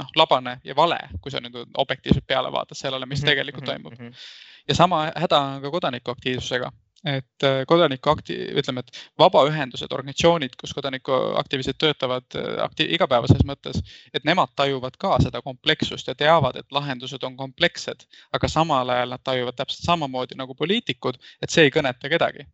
[0.00, 3.70] noh, labane ja vale, kui sa nüüd objektiivselt peale vaatad sellele, mis mhm, tegelikult mhm,
[3.72, 3.98] toimub.
[3.98, 4.24] Mhm.
[4.68, 6.72] ja sama häda on ka kodanikuaktiivsusega
[7.04, 13.82] et äh, kodanikuakti, ütleme, et vabaühendused, organisatsioonid, kus kodanikuaktivistid töötavad äh, akti, igapäevases mõttes,
[14.16, 19.12] et nemad tajuvad ka seda komplekssust ja teavad, et lahendused on komplekssed, aga samal ajal
[19.12, 22.48] nad tajuvad täpselt samamoodi nagu poliitikud, et see ei kõneta kedagi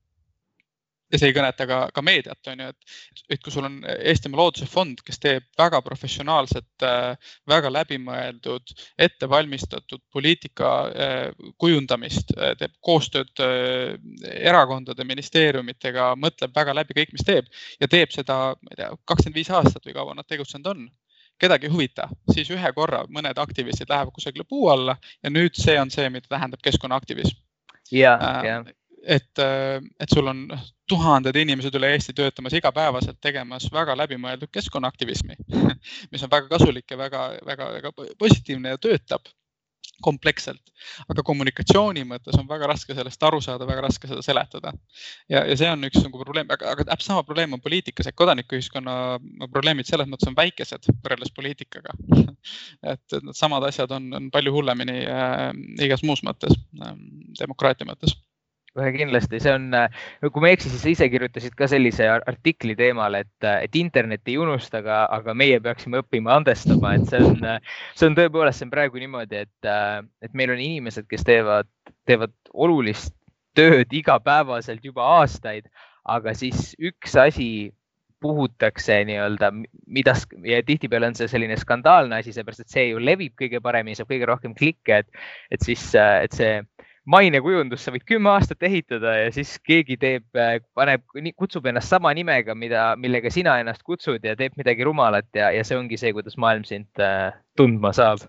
[1.11, 2.95] ja see ei kõneta ka, ka meediat, on ju, et,
[3.35, 8.75] et kui sul on Eestimaa Looduse Fond, kes teeb väga professionaalset, äh, väga läbimõeldud,
[9.07, 13.45] ettevalmistatud poliitika äh, kujundamist, äh, teeb koostööd
[14.31, 19.41] erakondade, ministeeriumitega, mõtleb väga läbi kõik, mis teeb ja teeb seda, ma ei tea, kakskümmend
[19.41, 20.89] viis aastat või kaua nad tegutsenud on.
[21.41, 25.79] Kedagi ei huvita, siis ühe korra mõned aktivistid lähevad kusagile puu alla ja nüüd see
[25.81, 27.39] on see, mida tähendab keskkonnaaktivism.
[27.91, 28.13] ja,
[28.45, 28.59] ja
[29.07, 30.47] et, äh, et sul on
[30.91, 35.37] tuhanded inimesed üle Eesti töötamas igapäevaselt tegemas väga läbimõeldud keskkonnaaktivismi,
[36.13, 39.29] mis on väga kasulik ja väga, väga, väga positiivne ja töötab
[40.01, 40.71] kompleksselt,
[41.13, 44.73] aga kommunikatsiooni mõttes on väga raske sellest aru saada, väga raske seda seletada.
[45.29, 48.17] ja, ja see on üks nagu probleem, aga, aga täpselt sama probleem on poliitikas, et
[48.17, 48.95] kodanikuühiskonna
[49.53, 51.97] probleemid selles mõttes on väikesed võrreldes poliitikaga.
[52.81, 55.51] Et, et need samad asjad on, on palju hullemini äh,
[55.85, 56.95] igas muus mõttes äh,,
[57.37, 58.15] demokraatia mõttes
[58.79, 59.73] kohe kindlasti, see on,
[60.23, 64.31] kui ma ei eksi, siis sa ise kirjutasid ka sellise artikli teemal, et, et internet
[64.31, 67.49] ei unusta, aga, aga meie peaksime õppima andestama, et see on,
[67.99, 69.73] see on tõepoolest, see on praegu niimoodi, et,
[70.23, 71.71] et meil on inimesed, kes teevad,
[72.09, 73.15] teevad olulist
[73.59, 75.67] tööd igapäevaselt juba aastaid,
[76.09, 77.51] aga siis üks asi
[78.21, 79.49] puhutakse nii-öelda,
[79.89, 80.13] mida
[80.45, 84.11] ja tihtipeale on see selline skandaalne asi, seepärast et see ju levib kõige paremini, saab
[84.13, 86.59] kõige rohkem klikke, et, et siis, et see
[87.11, 91.05] mainekujundust sa võid kümme aastat ehitada ja siis keegi teeb, äh, paneb,
[91.37, 95.65] kutsub ennast sama nimega, mida, millega sina ennast kutsud ja teeb midagi rumalat ja, ja
[95.67, 98.27] see ongi see, kuidas maailm sind äh, tundma saab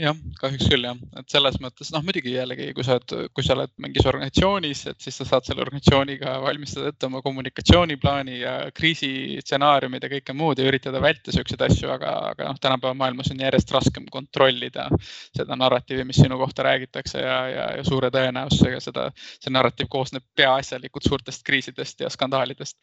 [0.00, 3.54] jah, kahjuks küll jah, et selles mõttes noh, muidugi jällegi, kui sa oled, kui sa
[3.56, 10.04] oled mingis organisatsioonis, et siis sa saad selle organisatsiooniga valmistada ette oma kommunikatsiooniplaani ja kriisistsenaariumid
[10.04, 13.72] ja kõike muud ja üritada vältida siukseid asju, aga, aga noh, tänapäeva maailmas on järjest
[13.76, 14.88] raskem kontrollida
[15.36, 20.26] seda narratiivi, mis sinu kohta räägitakse ja, ja, ja suure tõenäosusega seda, see narratiiv koosneb
[20.36, 22.76] peaasjalikult suurtest kriisidest ja skandaalidest.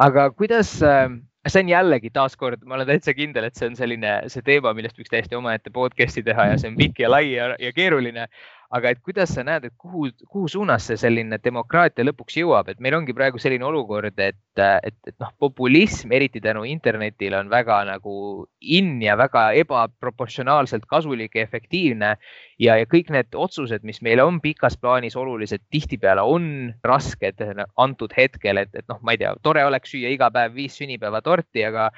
[0.00, 1.10] aga kuidas äh
[1.48, 4.98] see on jällegi taaskord, ma olen täitsa kindel, et see on selline, see teema, millest
[5.00, 8.26] võiks täiesti omaette podcast'i teha ja see on pikk ja lai ja, ja keeruline
[8.70, 12.78] aga et kuidas sa näed, et kuhu, kuhu suunas see selline demokraatia lõpuks jõuab, et
[12.82, 17.80] meil ongi praegu selline olukord, et, et, et noh, populism, eriti tänu internetile, on väga
[17.88, 18.14] nagu
[18.60, 22.14] in ja väga ebaproportsionaalselt kasulik ja efektiivne.
[22.60, 27.42] ja, ja kõik need otsused, mis meile on pikas plaanis olulised, tihtipeale on rasked
[27.76, 31.66] antud hetkel, et, et noh, ma ei tea, tore oleks süüa iga päev viis sünnipäevatorti,
[31.66, 31.90] aga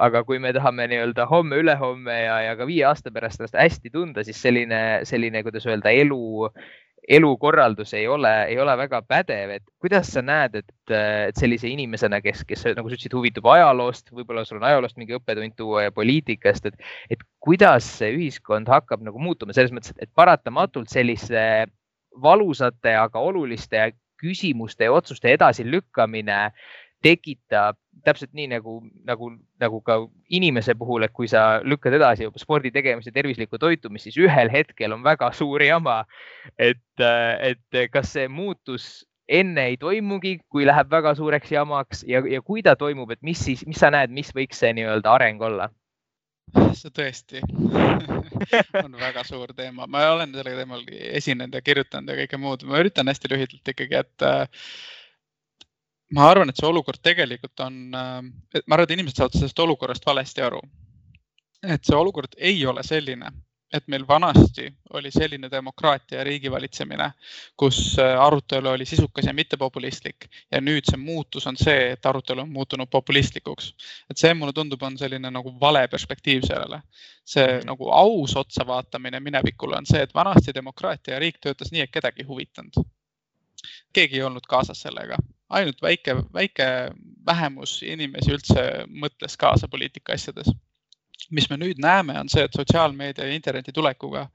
[0.00, 3.92] aga kui me tahame nii-öelda homme, ülehomme ja, ja ka viie aasta pärast ennast hästi
[3.94, 6.48] tunda, siis selline, selline, kuidas öelda, elu,
[7.08, 12.20] elukorraldus ei ole, ei ole väga pädev, et kuidas sa näed, et, et sellise inimesena,
[12.24, 15.94] kes, kes nagu sa ütlesid, huvitub ajaloost, võib-olla sul on ajaloost mingi õppetund tuua ja
[15.94, 19.56] poliitikast, et, et kuidas see ühiskond hakkab nagu muutuma?
[19.56, 21.66] Selles mõttes, et paratamatult sellise
[22.22, 26.38] valusate, aga oluliste küsimuste ja otsuste edasilükkamine
[27.04, 29.30] tekitab täpselt nii nagu, nagu,
[29.60, 29.98] nagu ka
[30.34, 35.04] inimese puhul, et kui sa lükkad edasi spordi tegemise, tervislikku toitumist, siis ühel hetkel on
[35.06, 36.04] väga suur jama.
[36.58, 42.40] et, et kas see muutus enne ei toimugi, kui läheb väga suureks jamaks ja, ja
[42.42, 45.68] kui ta toimub, et mis siis, mis sa näed, mis võiks see nii-öelda areng olla?
[46.72, 47.42] see tõesti
[48.84, 52.80] on väga suur teema, ma olen selle teemal esinenud ja kirjutanud ja kõike muud, ma
[52.80, 54.26] üritan hästi lühidalt ikkagi, et
[56.14, 60.06] ma arvan, et see olukord tegelikult on, äh, ma arvan, et inimesed saavad sellest olukorrast
[60.06, 60.62] valesti aru.
[61.66, 63.32] et see olukord ei ole selline,
[63.74, 67.08] et meil vanasti oli selline demokraatia ja riigivalitsemine,
[67.56, 72.46] kus äh, arutelu oli sisukas ja mittepopulistlik ja nüüd see muutus on see, et arutelu
[72.46, 73.72] on muutunud populistlikuks.
[74.10, 76.82] et see mulle tundub, on selline nagu vale perspektiiv sellele.
[77.24, 77.66] see mm -hmm.
[77.66, 81.90] nagu aus otsa vaatamine minevikule on see, et vanasti demokraatia ja riik töötas nii, et
[81.90, 82.84] kedagi ei huvitanud.
[83.92, 85.16] Keegi ei olnud kaasas sellega
[85.48, 86.66] ainult väike, väike
[87.26, 90.50] vähemus inimesi üldse mõtles kaasa poliitika asjades.
[91.30, 94.28] mis me nüüd näeme, on see, et sotsiaalmeedia ja interneti tulekuga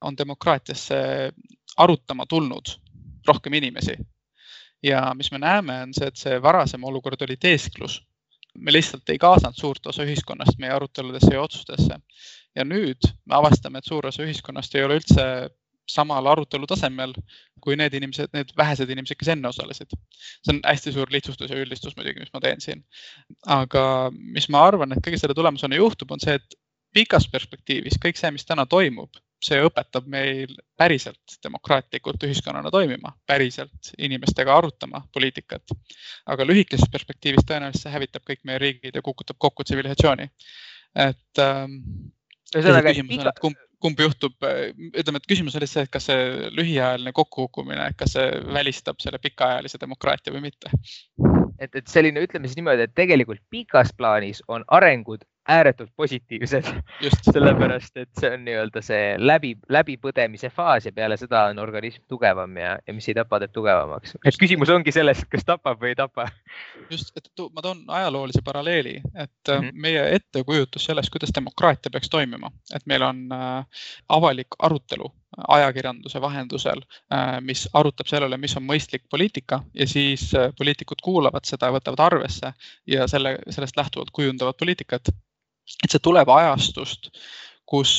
[0.00, 0.98] on demokraatiasse
[1.76, 2.78] arutama tulnud
[3.26, 3.96] rohkem inimesi.
[4.82, 8.02] ja mis me näeme, on see, et see varasem olukord oli teesklus.
[8.58, 12.00] me lihtsalt ei kaasanud suurt osa ühiskonnast meie aruteludesse ja otsustesse
[12.56, 15.24] ja nüüd me avastame, et suur osa ühiskonnast ei ole üldse
[15.88, 17.14] samal arutelu tasemel
[17.64, 19.94] kui need inimesed, need vähesed inimesed, kes enne osalesid.
[20.44, 22.84] see on hästi suur lihtsustus ja üldistus muidugi, mis ma teen siin.
[23.46, 26.58] aga mis ma arvan, et kõige selle tulemusena juhtub, on see, et
[26.94, 33.92] pikas perspektiivis kõik see, mis täna toimub, see õpetab meil päriselt demokraatlikult ühiskonnana toimima, päriselt
[33.98, 35.76] inimestega arutama poliitikat.
[36.26, 40.30] aga lühikeses perspektiivis tõenäoliselt see hävitab kõik meie riigid ja kukutab kokku tsivilisatsiooni.
[40.96, 41.80] et ähm,.
[42.56, 47.90] ühesõnaga, et kumb, kumb juhtub, ütleme, et küsimus oli see, et kas see lühiajaline kokkukukkumine,
[47.98, 50.72] kas see välistab selle pikaajalise demokraatia või mitte?
[51.58, 56.64] et, et selline, ütleme siis niimoodi, et tegelikult pikas plaanis on arengud ääretult positiivsed.
[57.32, 62.56] sellepärast, et see on nii-öelda see läbi, läbipõdemise faas ja peale seda on organism tugevam
[62.60, 64.16] ja, ja mis ei tapa, teeb tugevamaks.
[64.24, 66.28] et küsimus ongi selles, kas tapab või ei tapa.
[66.90, 69.80] just, et ma toon ajaloolise paralleeli, et mm -hmm.
[69.86, 73.64] meie ettekujutus sellest, kuidas demokraatia peaks toimima, et meil on äh,
[74.08, 75.12] avalik arutelu
[75.48, 76.82] ajakirjanduse vahendusel,
[77.12, 82.00] äh, mis arutab sellele, mis on mõistlik poliitika ja siis äh, poliitikud kuulavad seda, võtavad
[82.00, 82.52] arvesse
[82.86, 85.12] ja selle, sellest lähtuvalt kujundavad poliitikat
[85.84, 87.10] et see tuleb ajastust,
[87.68, 87.92] kus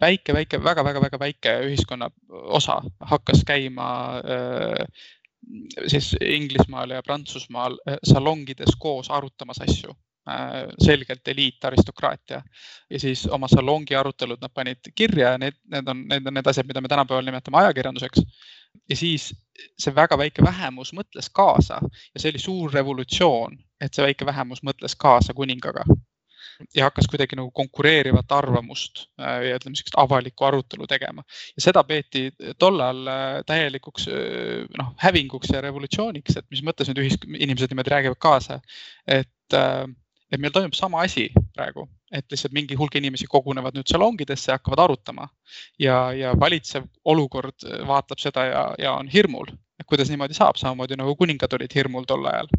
[0.00, 4.84] väike, väike väga,, väga-väga-väga väike ühiskonna osa hakkas käima äh,
[5.86, 9.90] siis Inglismaal ja Prantsusmaal äh, salongides koos arutamas asju
[10.30, 10.68] äh,.
[10.84, 12.42] selgelt eliit, aristokraatia
[12.90, 16.46] ja siis oma salongi arutelud nad panid kirja ja need, need on, need on need
[16.46, 18.22] asjad, mida me tänapäeval nimetame ajakirjanduseks.
[18.90, 19.34] ja siis
[19.78, 21.80] see väga väike vähemus mõtles kaasa
[22.14, 25.84] ja see oli suur revolutsioon, et see väike vähemus mõtles kaasa kuningaga
[26.74, 31.24] ja hakkas kuidagi nagu konkureerivat arvamust äh, ja ütleme, sihukest avalikku arutelu tegema.
[31.56, 37.02] ja seda peeti tollal äh, täielikuks äh, noh, hävinguks ja revolutsiooniks, et mis mõttes nüüd
[37.04, 38.60] ühis-, inimesed niimoodi räägivad kaasa.
[39.06, 39.56] et,
[40.32, 44.58] et meil toimub sama asi praegu, et lihtsalt mingi hulk inimesi kogunevad nüüd salongidesse ja
[44.58, 45.28] hakkavad arutama.
[45.78, 50.98] ja, ja valitsev olukord vaatab seda ja, ja on hirmul, et kuidas niimoodi saab, samamoodi
[50.98, 52.50] nagu kuningad olid hirmul tol ajal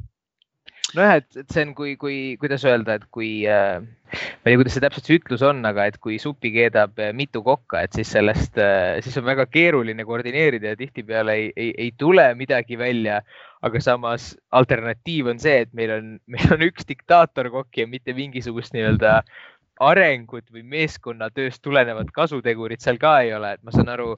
[0.96, 4.60] nojah, et, et see on, kui, kui, kuidas öelda, et kui äh,, ma ei tea,
[4.62, 7.98] kuidas see täpselt see ütlus on, aga et kui supi keedab äh, mitu kokka, et
[7.98, 12.80] siis sellest äh,, siis on väga keeruline koordineerida ja tihtipeale ei, ei, ei tule midagi
[12.80, 13.22] välja.
[13.60, 18.74] aga samas alternatiiv on see, et meil on, meil on üks diktaatorkokk ja mitte mingisugust
[18.74, 19.20] nii-öelda
[19.84, 24.14] arengut või meeskonnatööst tulenevat kasutegurit seal ka ei ole, et ma saan aru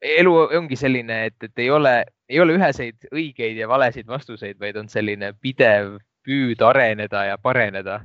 [0.00, 1.94] elu ongi selline, et, et ei ole,
[2.28, 8.00] ei ole üheseid õigeid ja valesid vastuseid, vaid on selline pidev püüd areneda ja pareneda.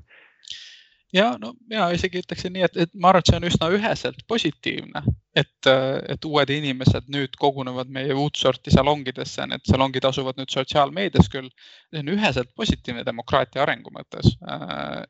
[1.13, 4.23] ja no mina isegi ütleksin nii, et, et ma arvan, et see on üsna üheselt
[4.27, 5.03] positiivne,
[5.35, 5.69] et,
[6.11, 11.47] et uued inimesed nüüd kogunevad meie uut sorti salongidesse, need salongid asuvad nüüd sotsiaalmeedias küll.
[11.93, 14.35] see on üheselt positiivne demokraatia arengu mõttes,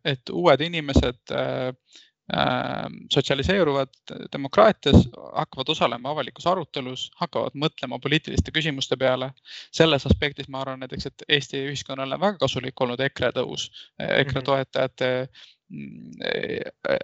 [0.06, 1.74] et uued inimesed Äh,
[3.14, 3.90] sotsialiseeruvad
[4.34, 4.96] demokraatias,
[5.36, 9.32] hakkavad osalema avalikus arutelus, hakkavad mõtlema poliitiliste küsimuste peale.
[9.72, 14.40] selles aspektis ma arvan näiteks, et Eesti ühiskonnale on väga kasulik olnud EKRE tõus, EKRE
[14.42, 14.46] mhm.
[14.46, 15.44] toetajate mm,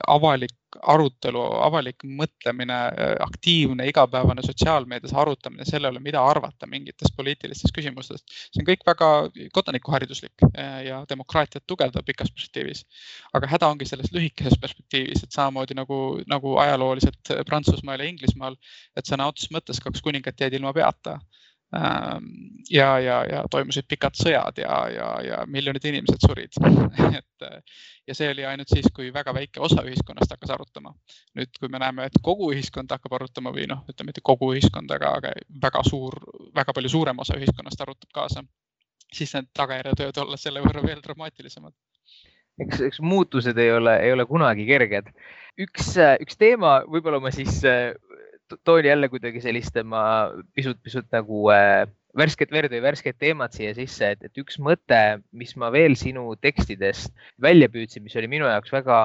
[0.07, 0.53] avalik
[0.85, 2.75] arutelu, avalik mõtlemine,
[3.25, 8.23] aktiivne igapäevane sotsiaalmeedias arutamine selle üle, mida arvata mingitest poliitilistest küsimustest.
[8.53, 9.09] see on kõik väga
[9.57, 12.85] kodanikuhariduslik eh, ja demokraatiat tugevdav pikas perspektiivis.
[13.33, 18.55] aga häda ongi selles lühikeses perspektiivis, et samamoodi nagu, nagu ajalooliselt Prantsusmaal ja Inglismaal,
[18.95, 21.19] et sõna otseses mõttes kaks kuningat jäid ilma peata
[21.71, 26.57] ja, ja, ja toimusid pikad sõjad ja, ja, ja miljonid inimesed surid
[27.19, 27.47] et
[28.07, 30.93] ja see oli ainult siis, kui väga väike osa ühiskonnast hakkas arutama.
[31.37, 34.91] nüüd, kui me näeme, et kogu ühiskond hakkab arutama või noh, ütleme mitte kogu ühiskond,
[34.91, 35.31] aga, aga
[35.63, 36.17] väga suur,
[36.55, 38.43] väga palju suurem osa ühiskonnast arutab kaasa,
[39.13, 41.75] siis need tagajärjed võivad olla selle võrra veel dramaatilisemad
[42.65, 45.11] eks, eks muutused ei ole, ei ole kunagi kerged.
[45.61, 47.61] üks, üks teema, võib-olla ma siis
[48.63, 50.03] toon jälle kuidagi sellist tema
[50.55, 51.85] pisut, pisut nagu äh,
[52.17, 56.27] värsket verd või värsket teemat siia sisse, et, et üks mõte, mis ma veel sinu
[56.41, 58.99] tekstidest välja püüdsin, mis oli minu jaoks väga,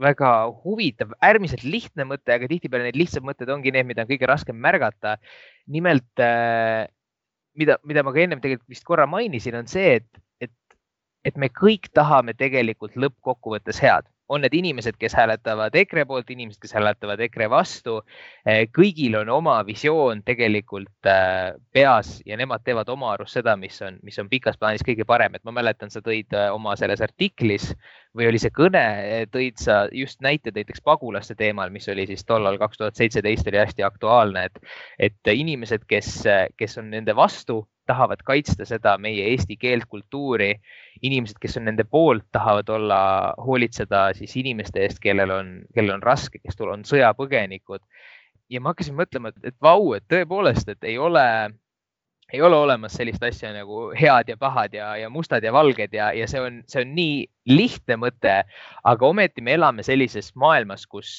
[0.00, 0.30] väga
[0.64, 4.56] huvitav, äärmiselt lihtne mõte, aga tihtipeale need lihtsad mõtted ongi need, mida on kõige raskem
[4.56, 5.18] märgata.
[5.70, 6.88] nimelt äh,,
[7.54, 10.78] mida, mida ma ka ennem tegelikult vist korra mainisin, on see, et, et,
[11.24, 16.60] et me kõik tahame tegelikult lõppkokkuvõttes head on need inimesed, kes hääletavad EKRE poolt, inimesed,
[16.62, 17.96] kes hääletavad EKRE vastu.
[18.46, 23.80] Eh, kõigil on oma visioon tegelikult eh, peas ja nemad teevad oma arust seda, mis
[23.82, 27.02] on, mis on pikas plaanis kõige parem, et ma mäletan, sa tõid eh, oma selles
[27.02, 27.72] artiklis
[28.16, 28.82] või oli see kõne,
[29.30, 33.60] tõid sa just näite näiteks pagulaste teemal, mis oli siis tollal kaks tuhat seitseteist oli
[33.60, 34.58] hästi aktuaalne, et,
[34.98, 36.16] et inimesed, kes,
[36.58, 40.54] kes on nende vastu, tahavad kaitsta seda meie eesti keelt, kultuuri.
[41.02, 43.00] inimesed, kes on nende poolt, tahavad olla,
[43.40, 47.80] hoolitseda siis inimeste eest, kellel on, kellel on raske, kes on sõjapõgenikud.
[48.50, 51.24] ja ma hakkasin mõtlema, et, et vau, et tõepoolest, et ei ole
[52.32, 56.12] ei ole olemas sellist asja nagu head ja pahad ja, ja mustad ja valged ja,
[56.16, 58.34] ja see on, see on nii lihtne mõte,
[58.86, 61.10] aga ometi me elame sellises maailmas, kus,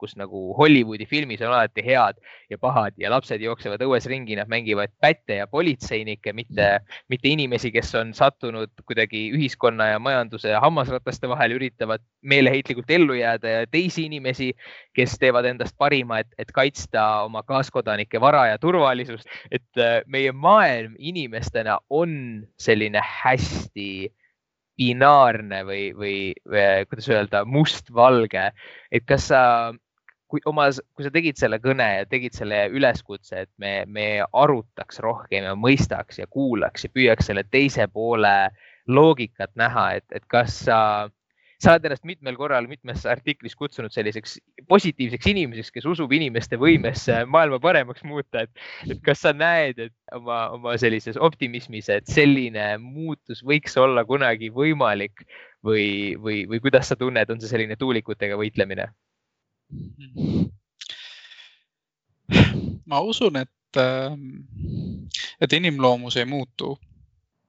[0.00, 2.18] kus nagu Hollywoodi filmis on alati head
[2.50, 6.68] ja pahad ja lapsed jooksevad õues ringi, nad mängivad pätte ja politseinikke, mitte,
[7.12, 13.54] mitte inimesi, kes on sattunud kuidagi ühiskonna ja majanduse hammasrataste vahele, üritavad meeleheitlikult ellu jääda
[13.60, 14.50] ja teisi inimesi,
[14.96, 19.28] kes teevad endast parima, et, et kaitsta oma kaaskodanike vara ja turvalisust.
[19.50, 20.57] et äh, meie maailm
[20.98, 24.08] inimestena on selline hästi
[24.78, 28.50] binaarne või, või, või kuidas öelda, mustvalge.
[28.92, 29.42] et kas sa,
[30.30, 35.02] kui oma, kui sa tegid selle kõne ja tegid selle üleskutse, et me, me arutaks
[35.04, 38.50] rohkem ja mõistaks ja kuulaks ja püüaks selle teise poole
[38.86, 40.80] loogikat näha, et, et kas sa
[41.58, 44.36] sa oled ennast mitmel korral mitmes artiklis kutsunud selliseks
[44.70, 50.14] positiivseks inimeseks, kes usub inimeste võimesse maailma paremaks muuta, et, et kas sa näed, et
[50.14, 55.26] oma, oma sellises optimismis, et selline muutus võiks olla kunagi võimalik
[55.66, 58.92] või, või, või kuidas sa tunned, on see selline tuulikutega võitlemine?
[62.88, 63.82] ma usun, et,
[65.42, 66.76] et inimloomus ei muutu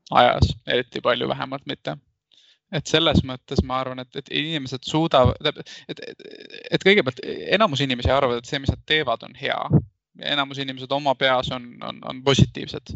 [0.09, 1.99] ajas eriti palju, vähemalt mitte
[2.75, 6.01] et selles mõttes ma arvan, et, et inimesed suudavad, et, et,
[6.71, 7.21] et kõigepealt
[7.55, 9.61] enamus inimesi arvavad, et see, mis nad teevad, on hea.
[10.33, 12.91] enamus inimesed oma peas on, on, on positiivsed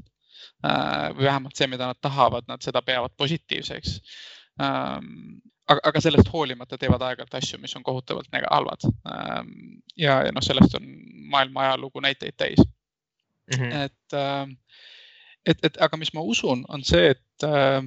[0.66, 1.10] äh,.
[1.16, 4.00] või vähemalt see, mida nad tahavad, nad seda peavad positiivseks
[4.62, 5.40] ähm,.
[5.68, 9.54] aga, aga sellest hoolimata teevad aeg-ajalt asju, mis on kohutavalt halvad ähm,.
[9.98, 10.90] ja, ja noh, sellest on
[11.34, 13.56] maailma ajalugu näiteid täis mm.
[13.58, 13.74] -hmm.
[13.86, 14.48] et äh,,
[15.46, 17.82] et, et aga mis ma usun, on see, et äh,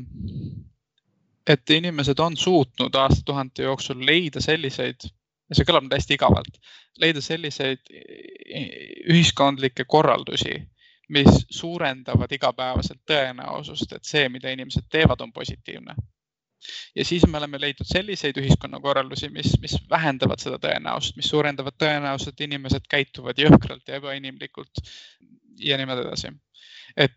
[1.47, 5.07] et inimesed on suutnud aastatuhande jooksul leida selliseid,
[5.53, 6.59] see kõlab nüüd hästi igavalt,
[6.99, 7.92] leida selliseid
[9.12, 10.57] ühiskondlikke korraldusi,
[11.14, 15.94] mis suurendavad igapäevaselt tõenäosust, et see, mida inimesed teevad, on positiivne.
[16.97, 22.32] ja siis me oleme leidnud selliseid ühiskonnakorraldusi, mis, mis vähendavad seda tõenäosust, mis suurendavad tõenäosust,
[22.32, 24.82] et inimesed käituvad jõhkralt ja ebainimlikult
[25.61, 26.32] ja niimoodi edasi.
[26.97, 27.14] et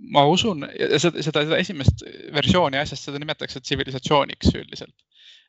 [0.00, 0.64] ma usun,
[0.98, 4.96] seda, seda, seda esimest versiooni asjast, seda nimetatakse tsivilisatsiooniks üldiselt.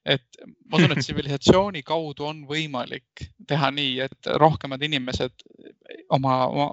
[0.05, 5.45] et ma usun, et tsivilisatsiooni kaudu on võimalik teha nii, et rohkemad inimesed
[6.09, 6.67] oma, oma,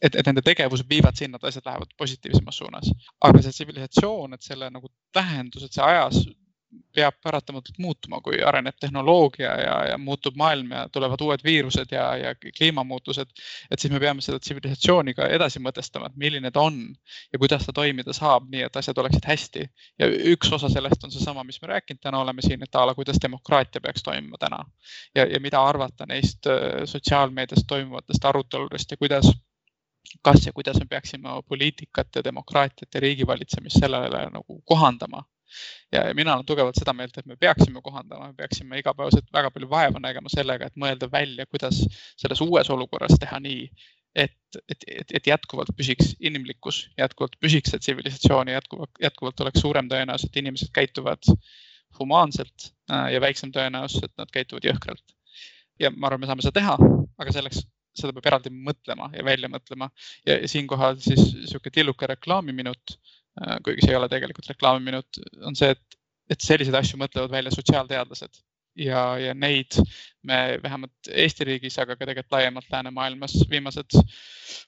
[0.00, 2.92] et, et nende tegevused viivad sinna, et asjad lähevad positiivsemas suunas.
[3.20, 6.24] aga see tsivilisatsioon, et selle nagu tähendus, et see ajas
[6.94, 12.04] peab paratamatult muutuma, kui areneb tehnoloogia ja, ja muutub maailm ja tulevad uued viirused ja,
[12.16, 13.30] ja kliimamuutused.
[13.70, 16.80] et siis me peame seda tsivilisatsiooni ka edasi mõtestama, et milline ta on
[17.32, 19.66] ja kuidas ta toimida saab, nii et asjad oleksid hästi.
[19.98, 22.94] ja üks osa sellest on seesama, mis me rääkinud täna oleme siin, et a la
[22.94, 24.64] kuidas demokraatia peaks toimima täna
[25.14, 29.32] ja, ja mida arvata neist äh, sotsiaalmeedias toimuvatest aruteludest ja kuidas
[30.22, 35.22] kas ja kuidas me peaksime poliitikat ja demokraatiat ja riigivalitsemist sellele nagu kohandama
[35.92, 39.70] ja mina olen tugevalt seda meelt, et me peaksime kohandama, me peaksime igapäevaselt väga palju
[39.70, 41.80] vaeva nägema sellega, et mõelda välja, kuidas
[42.20, 43.64] selles uues olukorras teha nii,
[44.14, 44.36] et,
[44.68, 49.90] et, et, et jätkuvalt püsiks inimlikkus, jätkuvalt püsiks see tsivilisatsioon ja jätkuvalt, jätkuvalt oleks suurem
[49.90, 51.30] tõenäosus, et inimesed käituvad
[51.98, 55.04] humaanselt äh, ja väiksem tõenäosus, et nad käituvad jõhkralt.
[55.80, 56.76] ja ma arvan, me saame seda teha,
[57.18, 57.62] aga selleks
[57.96, 59.90] seda peab eraldi mõtlema ja välja mõtlema
[60.26, 62.94] ja siinkohal siis niisugune tilluke reklaamiminut
[63.64, 65.98] kuigi see ei ole tegelikult reklaamiminut, on see, et,
[66.30, 68.42] et selliseid asju mõtlevad välja sotsiaalteadlased
[68.76, 69.76] ja, ja neid
[70.22, 73.98] me vähemalt Eesti riigis, aga ka tegelikult laiemalt läänemaailmas viimased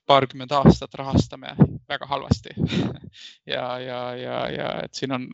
[0.06, 1.54] paarkümmend aastat rahastame
[1.88, 2.54] väga halvasti
[3.54, 5.28] ja, ja, ja, ja et siin on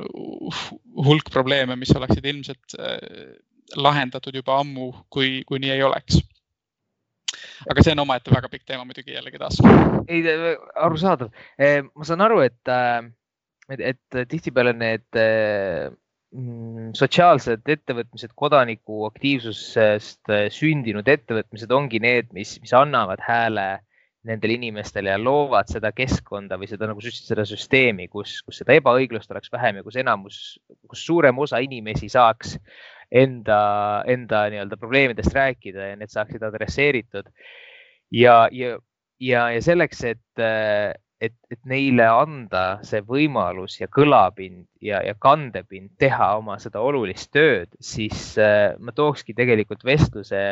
[1.04, 2.98] hulk probleeme, mis oleksid ilmselt äh,
[3.76, 6.20] lahendatud juba ammu, kui, kui nii ei oleks
[7.68, 9.58] aga see on omaette väga pikk teema muidugi jällegi taas.
[10.08, 10.22] ei,
[10.74, 11.30] arusaadav.
[11.58, 13.02] Eh, ma saan aru, et äh,
[13.72, 22.56] et, et tihtipeale need mm, sotsiaalsed ettevõtmised, kodaniku aktiivsusest äh, sündinud ettevõtmised ongi need, mis,
[22.62, 23.68] mis annavad hääle
[24.28, 29.30] nendele inimestele ja loovad seda keskkonda või seda nagu seda süsteemi, kus, kus seda ebaõiglust
[29.32, 30.40] oleks vähem ja kus enamus,
[30.90, 32.56] kus suurem osa inimesi saaks
[33.08, 33.60] enda,
[34.10, 37.30] enda nii-öelda probleemidest rääkida ja need saaksid adresseeritud.
[38.12, 38.76] ja, ja,
[39.20, 40.42] ja, ja selleks, et
[41.20, 47.32] et, et neile anda see võimalus ja kõlapind ja, ja kandepind teha oma seda olulist
[47.34, 50.42] tööd, siis äh, ma tookski tegelikult vestluse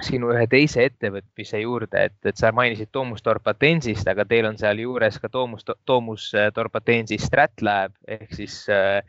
[0.00, 5.18] sinu ühe teise ettevõtmise juurde, et, et sa mainisid Toomus Torpatensist, aga teil on sealjuures
[5.20, 9.04] ka Toomus, Toomus Torpatensi Stratlab ehk siis äh,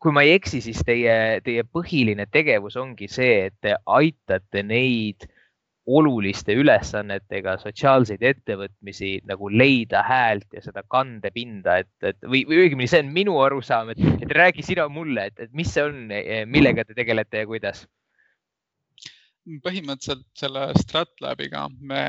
[0.00, 5.24] kui ma ei eksi, siis teie, teie põhiline tegevus ongi see, et te aitate neid
[5.98, 12.90] oluliste ülesannetega sotsiaalseid ettevõtmisi nagu leida häält ja seda kandepinda, et, et või, või õigemini,
[12.90, 16.04] see on minu arusaam, et, et räägi sina mulle, et, et mis see on,
[16.50, 17.86] millega te tegelete ja kuidas?
[19.64, 22.02] põhimõtteliselt selle Stratlabiga me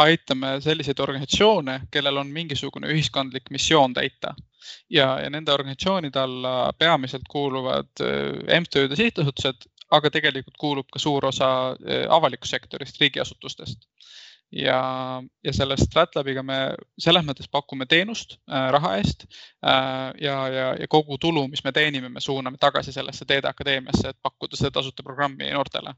[0.00, 4.32] aitame selliseid organisatsioone, kellel on mingisugune ühiskondlik missioon täita
[4.90, 11.02] ja, ja nende organisatsioonide alla peamiselt kuuluvad äh, MTÜ-d ja sihtasutused, aga tegelikult kuulub ka
[11.02, 13.88] suur osa äh, avalikust sektorist, riigiasutustest
[14.52, 16.58] ja, ja selle Stratlabiga me
[17.00, 21.72] selles mõttes pakume teenust äh, raha eest äh, ja, ja, ja kogu tulu, mis me
[21.72, 25.94] teenime, me suuname tagasi sellesse Teede Akadeemiasse, et pakkuda seda tasuta programmi noortele.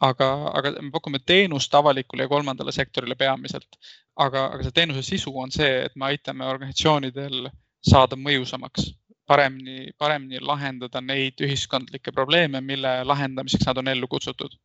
[0.00, 3.78] aga, aga me pakume teenust avalikule ja kolmandale sektorile peamiselt.
[4.16, 7.50] aga, aga see teenuse sisu on see, et me aitame organisatsioonidel
[7.82, 8.92] saada mõjusamaks
[9.26, 14.58] paremini, paremini lahendada neid ühiskondlikke probleeme, mille lahendamiseks nad on ellu kutsutud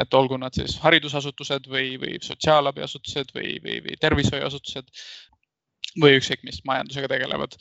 [0.00, 4.88] et olgu nad siis haridusasutused või, või sotsiaalabiasutused või, või, või tervishoiuasutused
[5.98, 7.56] või ükskõik mis majandusega tegelevad.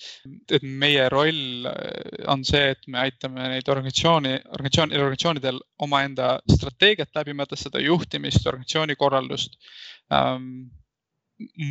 [0.52, 7.16] et meie roll äh, on see, et me aitame neid organisatsiooni, organisatsioon, organisatsioonidel omaenda strateegiat
[7.16, 9.58] läbi mõtestada, juhtimist, organisatsiooni korraldust
[10.14, 10.70] ähm,,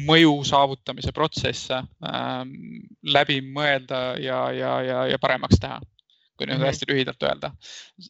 [0.08, 2.52] mõju saavutamise protsesse ähm,
[3.04, 5.80] läbi mõelda ja, ja, ja, ja paremaks teha
[6.38, 6.70] kui nüüd mm -hmm.
[6.70, 7.50] hästi lühidalt öelda.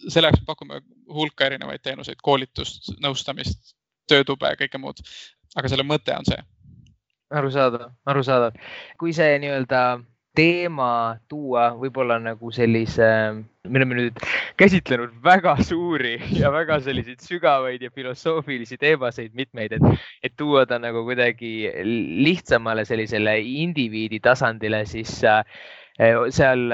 [0.08, 0.80] selle jaoks me pakume
[1.14, 3.72] hulka erinevaid teenuseid, koolitust, nõustamist,
[4.08, 5.00] töötube ja kõike muud.
[5.56, 6.42] aga selle mõte on see.
[7.30, 8.52] arusaadav, arusaadav.
[8.98, 9.80] kui see nii-öelda
[10.38, 10.90] teema
[11.30, 13.08] tuua võib-olla nagu sellise,
[13.66, 14.20] me oleme nüüd
[14.60, 20.78] käsitlenud väga suuri ja väga selliseid sügavaid ja filosoofilisi teemasid mitmeid, et, et tuua ta
[20.82, 21.52] nagu kuidagi
[22.22, 25.42] lihtsamale sellisele indiviidi tasandile, siis äh,
[26.30, 26.70] seal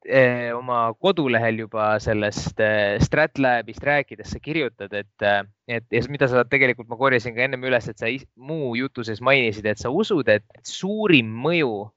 [0.00, 5.24] Eh, oma kodulehel juba sellest eh, Stratlabist rääkides sa kirjutad, et,
[5.68, 8.08] et ja mida sa tegelikult, ma korjasin ka ennem üles, et sa
[8.40, 11.90] muu jutu sees mainisid, et sa usud, et suurim mõju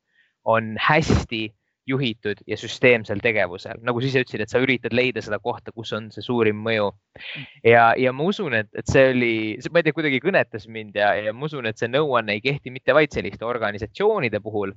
[0.45, 1.47] on hästi
[1.87, 5.91] juhitud ja süsteemsel tegevusel, nagu sa ise ütlesid, et sa üritad leida seda kohta, kus
[5.95, 6.93] on see suurim mõju.
[7.67, 9.35] ja, ja ma usun, et, et see oli,
[9.71, 12.71] ma ei tea, kuidagi kõnetas mind ja, ja ma usun, et see nõuanne ei kehti
[12.71, 14.75] mitte vaid selliste organisatsioonide puhul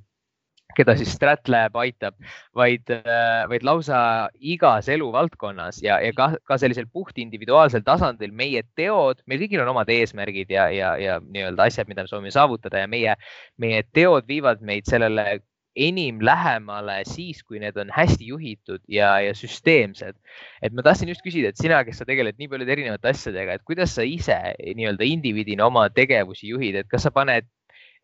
[0.76, 2.16] keda siis Stratlab aitab,
[2.56, 3.98] vaid, äh, vaid lausa
[4.36, 9.72] igas eluvaldkonnas ja, ja ka, ka sellisel puht individuaalsel tasandil meie teod, meil kõigil on
[9.72, 13.14] omad eesmärgid ja, ja, ja nii-öelda asjad, mida me soovime saavutada ja meie,
[13.62, 15.38] meie teod viivad meid sellele
[15.76, 20.16] enim lähemale siis, kui need on hästi juhitud ja, ja süsteemsed.
[20.62, 23.66] et ma tahtsin just küsida, et sina, kes sa tegeled nii paljude erinevate asjadega, et
[23.68, 27.46] kuidas sa ise nii-öelda indiviidina oma tegevusi juhid, et kas sa paned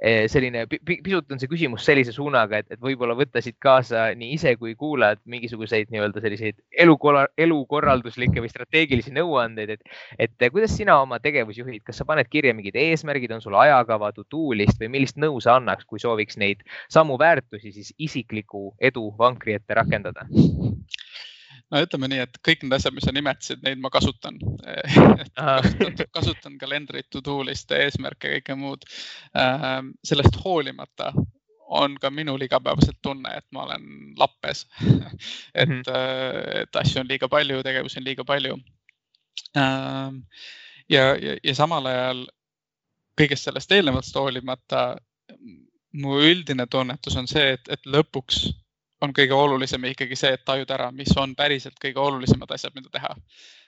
[0.02, 4.56] selline, pisut on see küsimus sellise suunaga, et, et võib-olla võtta siit kaasa nii ise
[4.58, 9.94] kui kuulajad mingisuguseid nii-öelda selliseid elukorra, elukorralduslikke või strateegilisi nõuandeid, et,
[10.26, 14.10] et kuidas sina oma tegevusi juhid, kas sa paned kirja mingid eesmärgid, on sul ajakava,
[14.16, 19.06] to-do list või millist nõu sa annaks, kui sooviks neid samu väärtusi siis isikliku edu
[19.18, 20.26] vankri ette rakendada?
[21.72, 24.38] No ütleme nii, et kõik need asjad, mis sa nimetasid, neid ma kasutan
[25.38, 28.84] kasutan, kasutan kalendrit, to-do list'e, eesmärke, kõike muud.
[29.38, 31.12] Ähm, sellest hoolimata
[31.72, 33.86] on ka minul igapäevaselt tunne, et ma olen
[34.20, 34.66] lappes
[35.54, 36.60] et mm, -hmm.
[36.62, 38.58] et asju on liiga palju, tegevusi on liiga palju.
[39.56, 40.22] Ähm,
[40.88, 42.26] ja, ja, ja samal ajal
[43.20, 44.96] kõigest sellest eelnevast hoolimata
[45.92, 48.44] mu üldine tunnetus on see, et, et lõpuks
[49.02, 52.92] on kõige olulisem ikkagi see, et tajuda ära, mis on päriselt kõige olulisemad asjad, mida
[52.92, 53.14] teha.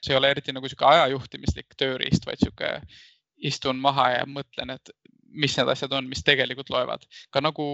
[0.03, 2.70] see ei ole eriti nagu sihuke ajajuhtimislik tööriist, vaid sihuke
[3.51, 4.93] istun maha ja mõtlen, et
[5.35, 7.07] mis need asjad on, mis tegelikult loevad.
[7.30, 7.66] ka nagu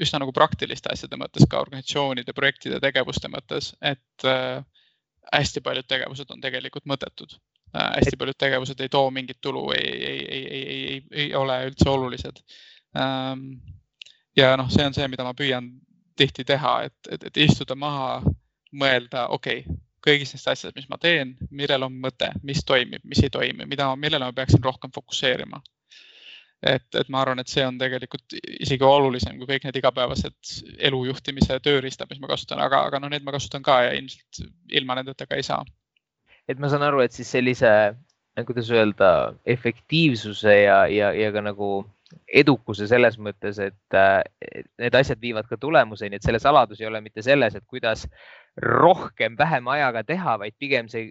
[0.00, 4.62] üsna nagu praktiliste asjade mõttes, ka organisatsioonide, projektide, tegevuste mõttes, et äh,
[5.32, 7.34] hästi paljud tegevused on tegelikult mõttetud
[7.76, 7.90] äh,.
[7.98, 11.58] hästi paljud tegevused ei too mingit tulu, ei, ei, ei, ei, ei, ei, ei ole
[11.70, 12.42] üldse olulised
[12.98, 13.48] ähm,.
[14.36, 15.70] ja noh, see on see, mida ma püüan
[16.16, 18.22] tihti teha, et, et, et istuda maha,
[18.72, 23.22] mõelda, okei okay,, kõigist neist asjadest, mis ma teen, millel on mõte, mis toimib, mis
[23.22, 25.62] ei toimi, mida, millele ma peaksin rohkem fokusseerima.
[26.62, 30.52] et, et ma arvan, et see on tegelikult isegi olulisem kui kõik need igapäevased
[30.90, 34.94] elujuhtimise tööriistad, mis ma kasutan, aga, aga noh, need ma kasutan ka ja ilmselt ilma
[34.98, 35.64] nendeta ka ei saa.
[36.48, 37.72] et ma saan aru, et siis sellise,
[38.46, 39.10] kuidas öelda,
[39.46, 41.72] efektiivsuse ja, ja, ja ka nagu
[42.28, 43.96] edukuse selles mõttes, et
[44.80, 48.06] need asjad viivad ka tulemuseni, et selle saladus ei ole mitte selles, et kuidas
[48.56, 51.10] rohkem vähema ajaga teha, vaid pigem see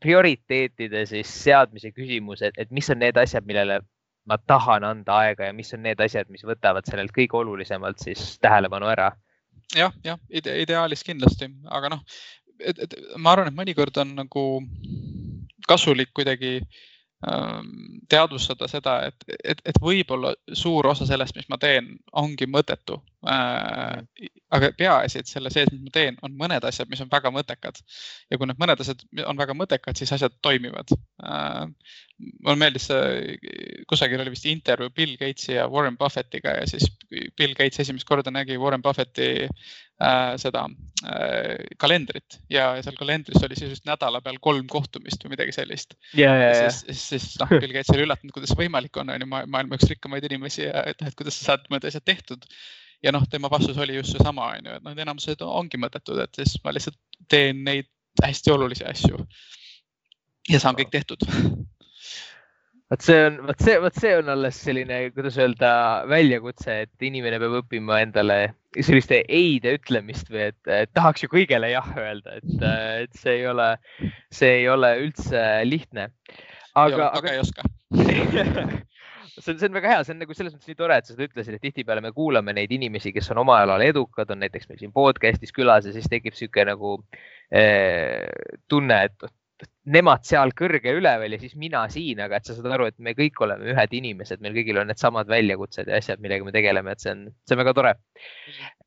[0.00, 3.80] prioriteetide siis seadmise küsimus, et, et mis on need asjad, millele
[4.28, 8.38] ma tahan anda aega ja mis on need asjad, mis võtavad sellelt kõige olulisemalt siis
[8.44, 9.10] tähelepanu ära.
[9.76, 12.02] Jah, jah ide, ideaalis kindlasti, aga noh,
[13.18, 14.44] ma arvan, et mõnikord on nagu
[15.68, 16.93] kasulik kuidagi ähm,
[18.10, 22.98] teadvustada seda, et, et, et võib-olla suur osa sellest, mis ma teen, ongi mõttetu
[23.30, 24.02] äh,.
[24.54, 27.80] aga peaasi, et selle sees, mis ma teen, on mõned asjad, mis on väga mõttekad
[28.30, 30.92] ja kui need mõned asjad on väga mõttekad, siis asjad toimivad
[31.24, 31.64] äh,.
[32.44, 32.90] mulle meeldis,
[33.90, 38.34] kusagil oli vist intervjuu Bill Gatesi ja Warren Buffettiga ja siis Bill Gates esimest korda
[38.34, 39.48] nägi Warren Buffetti
[40.40, 40.64] seda
[41.06, 42.38] äh, kalendrit.
[42.50, 45.94] Ja seal kalendris oli siis just nädala peal kolm kohtumist või midagi sellist.
[46.18, 49.28] ja, ja, ja siis, siis noh, Bill Gates oli üllatunud, kuidas võimalik on, on ju
[49.30, 52.46] maailma üks rikkamaid inimesi ja et, et kuidas sa saad mõned asjad tehtud.
[53.04, 56.40] Ja noh, tema vastus oli just seesama, on ju, et noh, enamused ongi mõttetud, et
[56.40, 57.90] siis ma lihtsalt teen neid
[58.22, 59.26] hästi olulisi asju.
[60.48, 61.22] ja saan kõik tehtud
[62.94, 65.70] vot see on, vot see, vot see on alles selline, kuidas öelda,
[66.10, 68.38] väljakutse, et inimene peab õppima endale
[68.74, 72.66] selliste ei-de ütlemist või et, et tahaks ju kõigele jah öelda, et,
[73.04, 73.68] et see ei ole,
[74.34, 76.10] see ei ole üldse lihtne.
[76.74, 77.66] aga, aga ei oska
[79.34, 81.14] see on, see on väga hea, see on nagu selles mõttes nii tore, et sa
[81.14, 84.70] seda ütlesid, et tihtipeale me kuulame neid inimesi, kes on oma alal edukad, on näiteks
[84.70, 86.98] meil siin podcast'is külas ja siis tekib sihuke nagu
[87.50, 88.26] eh,
[88.70, 89.34] tunne, et
[89.94, 93.14] nemad seal kõrge üleval ja siis mina siin, aga et sa saad aru, et me
[93.16, 97.04] kõik oleme ühed inimesed, meil kõigil on needsamad väljakutsed ja asjad, millega me tegeleme, et
[97.04, 97.94] see on, see on väga tore.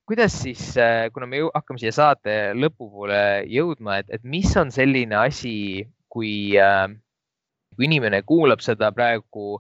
[0.07, 5.19] kuidas siis, eh, kuna me hakkame siia saate lõpupoole jõudma, et, et mis on selline
[5.19, 6.87] asi, kui, eh,
[7.75, 9.59] kui inimene kuulab seda praegu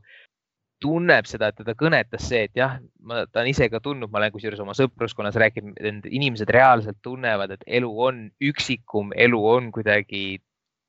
[0.81, 4.19] tunneb seda, et teda kõnetas see, et jah, ma, ta on ise ka tundnud, ma
[4.21, 10.37] olen kusjuures oma sõpruskonnas rääkinud, inimesed reaalselt tunnevad, et elu on üksikum, elu on kuidagi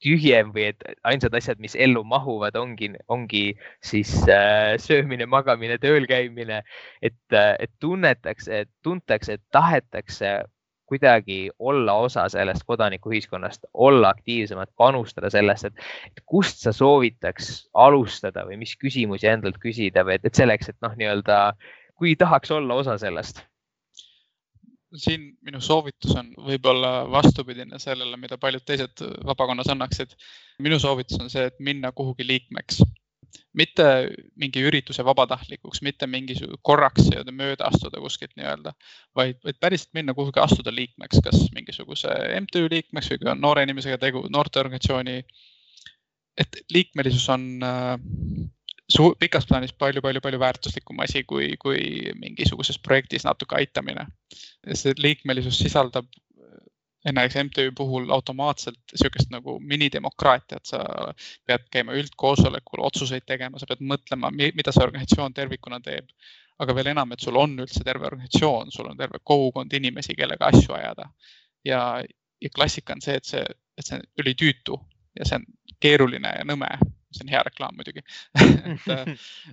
[0.04, 3.42] tühjem või et ainsad asjad, mis ellu mahuvad, ongi, ongi
[3.84, 6.62] siis äh, söömine, magamine, tööl käimine.
[7.02, 10.38] et, äh, et tunnetakse, tuntakse, et tahetakse
[10.88, 15.70] kuidagi olla osa sellest kodanikuühiskonnast, olla aktiivsemad, panustada sellesse,
[16.06, 20.78] et kust sa soovitaks alustada või mis küsimusi endalt küsida või et, et selleks, et
[20.84, 21.52] noh, nii-öelda
[21.98, 23.44] kui tahaks olla osa sellest
[24.96, 30.14] siin minu soovitus on võib-olla vastupidine sellele, mida paljud teised vabakonnas annaksid.
[30.62, 32.80] minu soovitus on see, et minna kuhugi liikmeks
[33.58, 33.84] mitte
[34.40, 38.72] mingi ürituse vabatahtlikuks, mitte mingisugune korraks nii-öelda mööda astuda kuskilt nii-öelda,
[39.16, 42.12] vaid, vaid päriselt minna kuhugi astuda liikmeks, kas mingisuguse
[42.44, 45.22] MTÜ liikmeks või kui on noore inimesega tegu, noorteorganisatsiooni.
[46.38, 47.96] et liikmelisus on äh,
[48.88, 54.06] suur, pikas plaanis palju-palju-palju väärtuslikum asi kui, kui mingisuguses projektis natuke aitamine.
[54.74, 56.06] see liikmelisus sisaldab
[57.12, 60.78] näiteks MTÜ puhul automaatselt sihukest nagu minidemokraatiat, sa
[61.46, 66.08] pead käima üldkoosolekul otsuseid tegema, sa pead mõtlema, mida see organisatsioon tervikuna teeb.
[66.58, 70.46] aga veel enam, et sul on üldse terve organisatsioon, sul on terve kogukond inimesi, kellega
[70.46, 71.10] asju ajada.
[71.64, 72.02] ja,
[72.40, 73.44] ja klassika on see, et see,
[73.78, 74.80] et see on ülitüütu
[75.18, 75.44] ja see on
[75.80, 76.68] keeruline ja nõme.
[77.14, 78.04] See on hea reklaam muidugi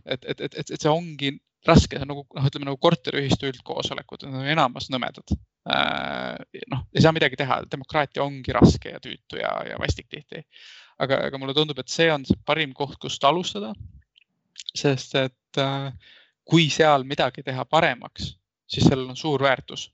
[0.06, 1.36] et, et, et, et, et see ongi
[1.66, 5.36] raske, see on nagu noh, ütleme nagu korteriühistu üldkoosolekud, need on enamus nõmedad
[5.66, 10.44] Äh, noh, ei saa midagi teha, demokraatia ongi raske ja tüütu ja, ja vastik tihti.
[11.02, 13.74] aga, aga mulle tundub, et see on see parim koht, kust alustada.
[14.78, 15.90] sest et äh,
[16.46, 18.36] kui seal midagi teha paremaks,
[18.70, 19.90] siis sellel on suur väärtus.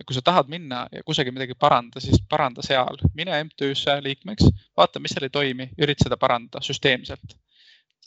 [0.00, 4.48] Ja kui sa tahad minna ja kusagil midagi parandada, siis paranda seal, mine MTÜ-sse liikmeks,
[4.76, 7.36] vaata, mis seal ei toimi, ürita seda parandada süsteemselt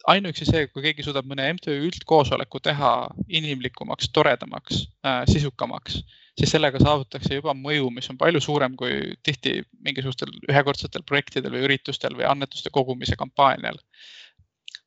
[0.07, 2.91] ainuüksi see, kui keegi suudab mõne MTÜ üldkoosoleku teha
[3.39, 6.01] inimlikumaks, toredamaks äh,, sisukamaks,
[6.39, 11.67] siis sellega saavutatakse juba mõju, mis on palju suurem kui tihti mingisugustel ühekordsetel projektidel või
[11.69, 13.79] üritustel või annetuste kogumise kampaanial.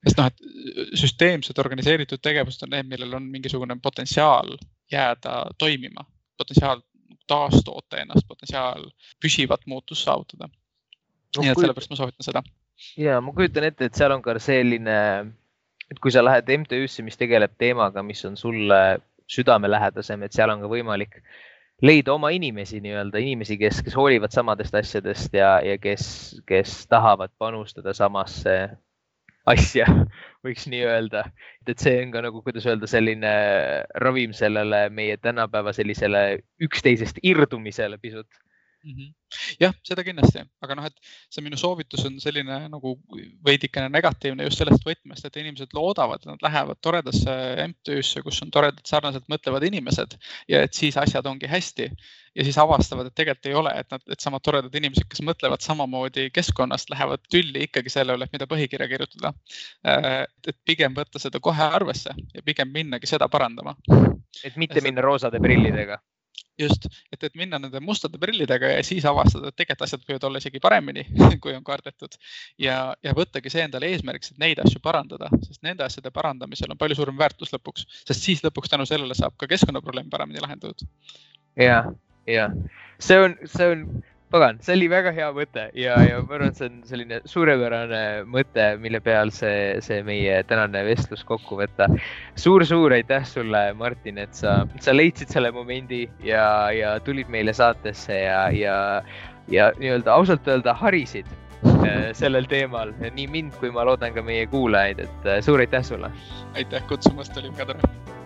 [0.07, 4.53] sest noh, et süsteemsed organiseeritud tegevused on need, millel on mingisugune potentsiaal
[4.93, 6.05] jääda toimima,
[6.39, 6.83] potentsiaal
[7.27, 8.87] taastoota ennast, potentsiaal
[9.23, 11.43] püsivat muutust saavutada no,.
[11.43, 12.43] nii et sellepärast ma soovitan seda
[13.01, 14.97] ja ma kujutan ette, et seal on ka selline,
[15.91, 18.81] et kui sa lähed MTÜ-sse, mis tegeleb teemaga, mis on sulle
[19.33, 21.21] südamelähedasem, et seal on ka võimalik
[21.83, 26.07] leida oma inimesi nii-öelda, inimesi, kes, kes hoolivad samadest asjadest ja, ja kes,
[26.49, 28.57] kes tahavad panustada samasse
[29.51, 29.87] asja,
[30.47, 31.25] võiks nii öelda.
[31.67, 33.33] et see on ka nagu, kuidas öelda, selline
[34.03, 38.29] ravim sellele meie tänapäeva sellisele üksteisest irdumisele pisut
[38.87, 38.93] mm.
[38.93, 39.57] -hmm.
[39.61, 42.95] jah, seda kindlasti, aga noh, et see minu soovitus on selline nagu
[43.47, 47.35] veidikene negatiivne just sellest võtmest, et inimesed loodavad, et nad lähevad toredasse
[47.67, 50.17] MTÜ-sse, kus on toredad sarnaselt mõtlevad inimesed
[50.53, 51.91] ja et siis asjad ongi hästi
[52.37, 55.65] ja siis avastavad, et tegelikult ei ole, et nad, et samad toredad inimesed, kes mõtlevad
[55.65, 59.33] samamoodi keskkonnast, lähevad tülli ikkagi selle üle, et mida põhikirja kirjutada.
[59.89, 63.77] Äh, et pigem võtta seda kohe arvesse ja pigem minnagi seda parandama.
[64.45, 65.97] et mitte minna roosade prillidega
[66.59, 70.43] just, et, et minna nende mustade prillidega ja siis avastada, et tegelikult asjad võivad olla
[70.43, 71.05] isegi paremini,
[71.43, 72.17] kui on kardetud.
[72.63, 76.81] ja, ja võttagi see endale eesmärgiks, et neid asju parandada, sest nende asjade parandamisel on
[76.81, 80.87] palju suurem väärtus lõpuks, sest siis lõpuks tänu sellele saab ka keskkonnaprobleem paremini lahendatud.
[81.61, 81.83] ja,
[82.27, 82.51] ja
[82.99, 83.87] see on, see on
[84.31, 88.01] pagan, see oli väga hea mõte ja, ja ma arvan, et see on selline suurepärane
[88.31, 91.89] mõte, mille peal see, see meie tänane vestlus kokku võtta
[92.35, 92.65] suur,.
[92.67, 98.19] suur-suur aitäh sulle, Martin, et sa, sa leidsid selle momendi ja, ja tulid meile saatesse
[98.25, 98.77] ja, ja,
[99.53, 101.31] ja nii-öelda ausalt öelda harisid
[101.87, 105.87] äh, sellel teemal, nii mind kui ma loodan ka meie kuulajaid, et äh, suur aitäh
[105.87, 106.11] sulle.
[106.59, 108.26] aitäh kutsumast, oli väga tore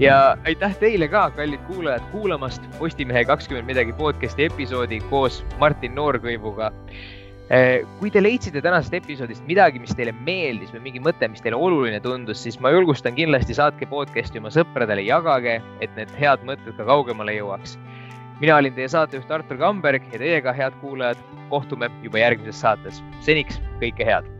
[0.00, 6.70] ja aitäh teile ka, kallid kuulajad, kuulamast Postimehe kakskümmend midagi podcast'i episoodi koos Martin Noorkõivuga.
[7.50, 11.58] Eh, kui te leidsite tänasest episoodist midagi, mis teile meeldis või mingi mõte, mis teile
[11.58, 16.78] oluline tundus, siis ma julgustan kindlasti saatke podcast'i oma sõpradele, jagage, et need head mõtted
[16.78, 17.76] ka kaugemale jõuaks.
[18.40, 21.18] mina olin teie saatejuht Artur Kamberg ja teiega, head kuulajad,
[21.50, 23.02] kohtume juba järgmises saates.
[23.20, 24.39] seniks kõike head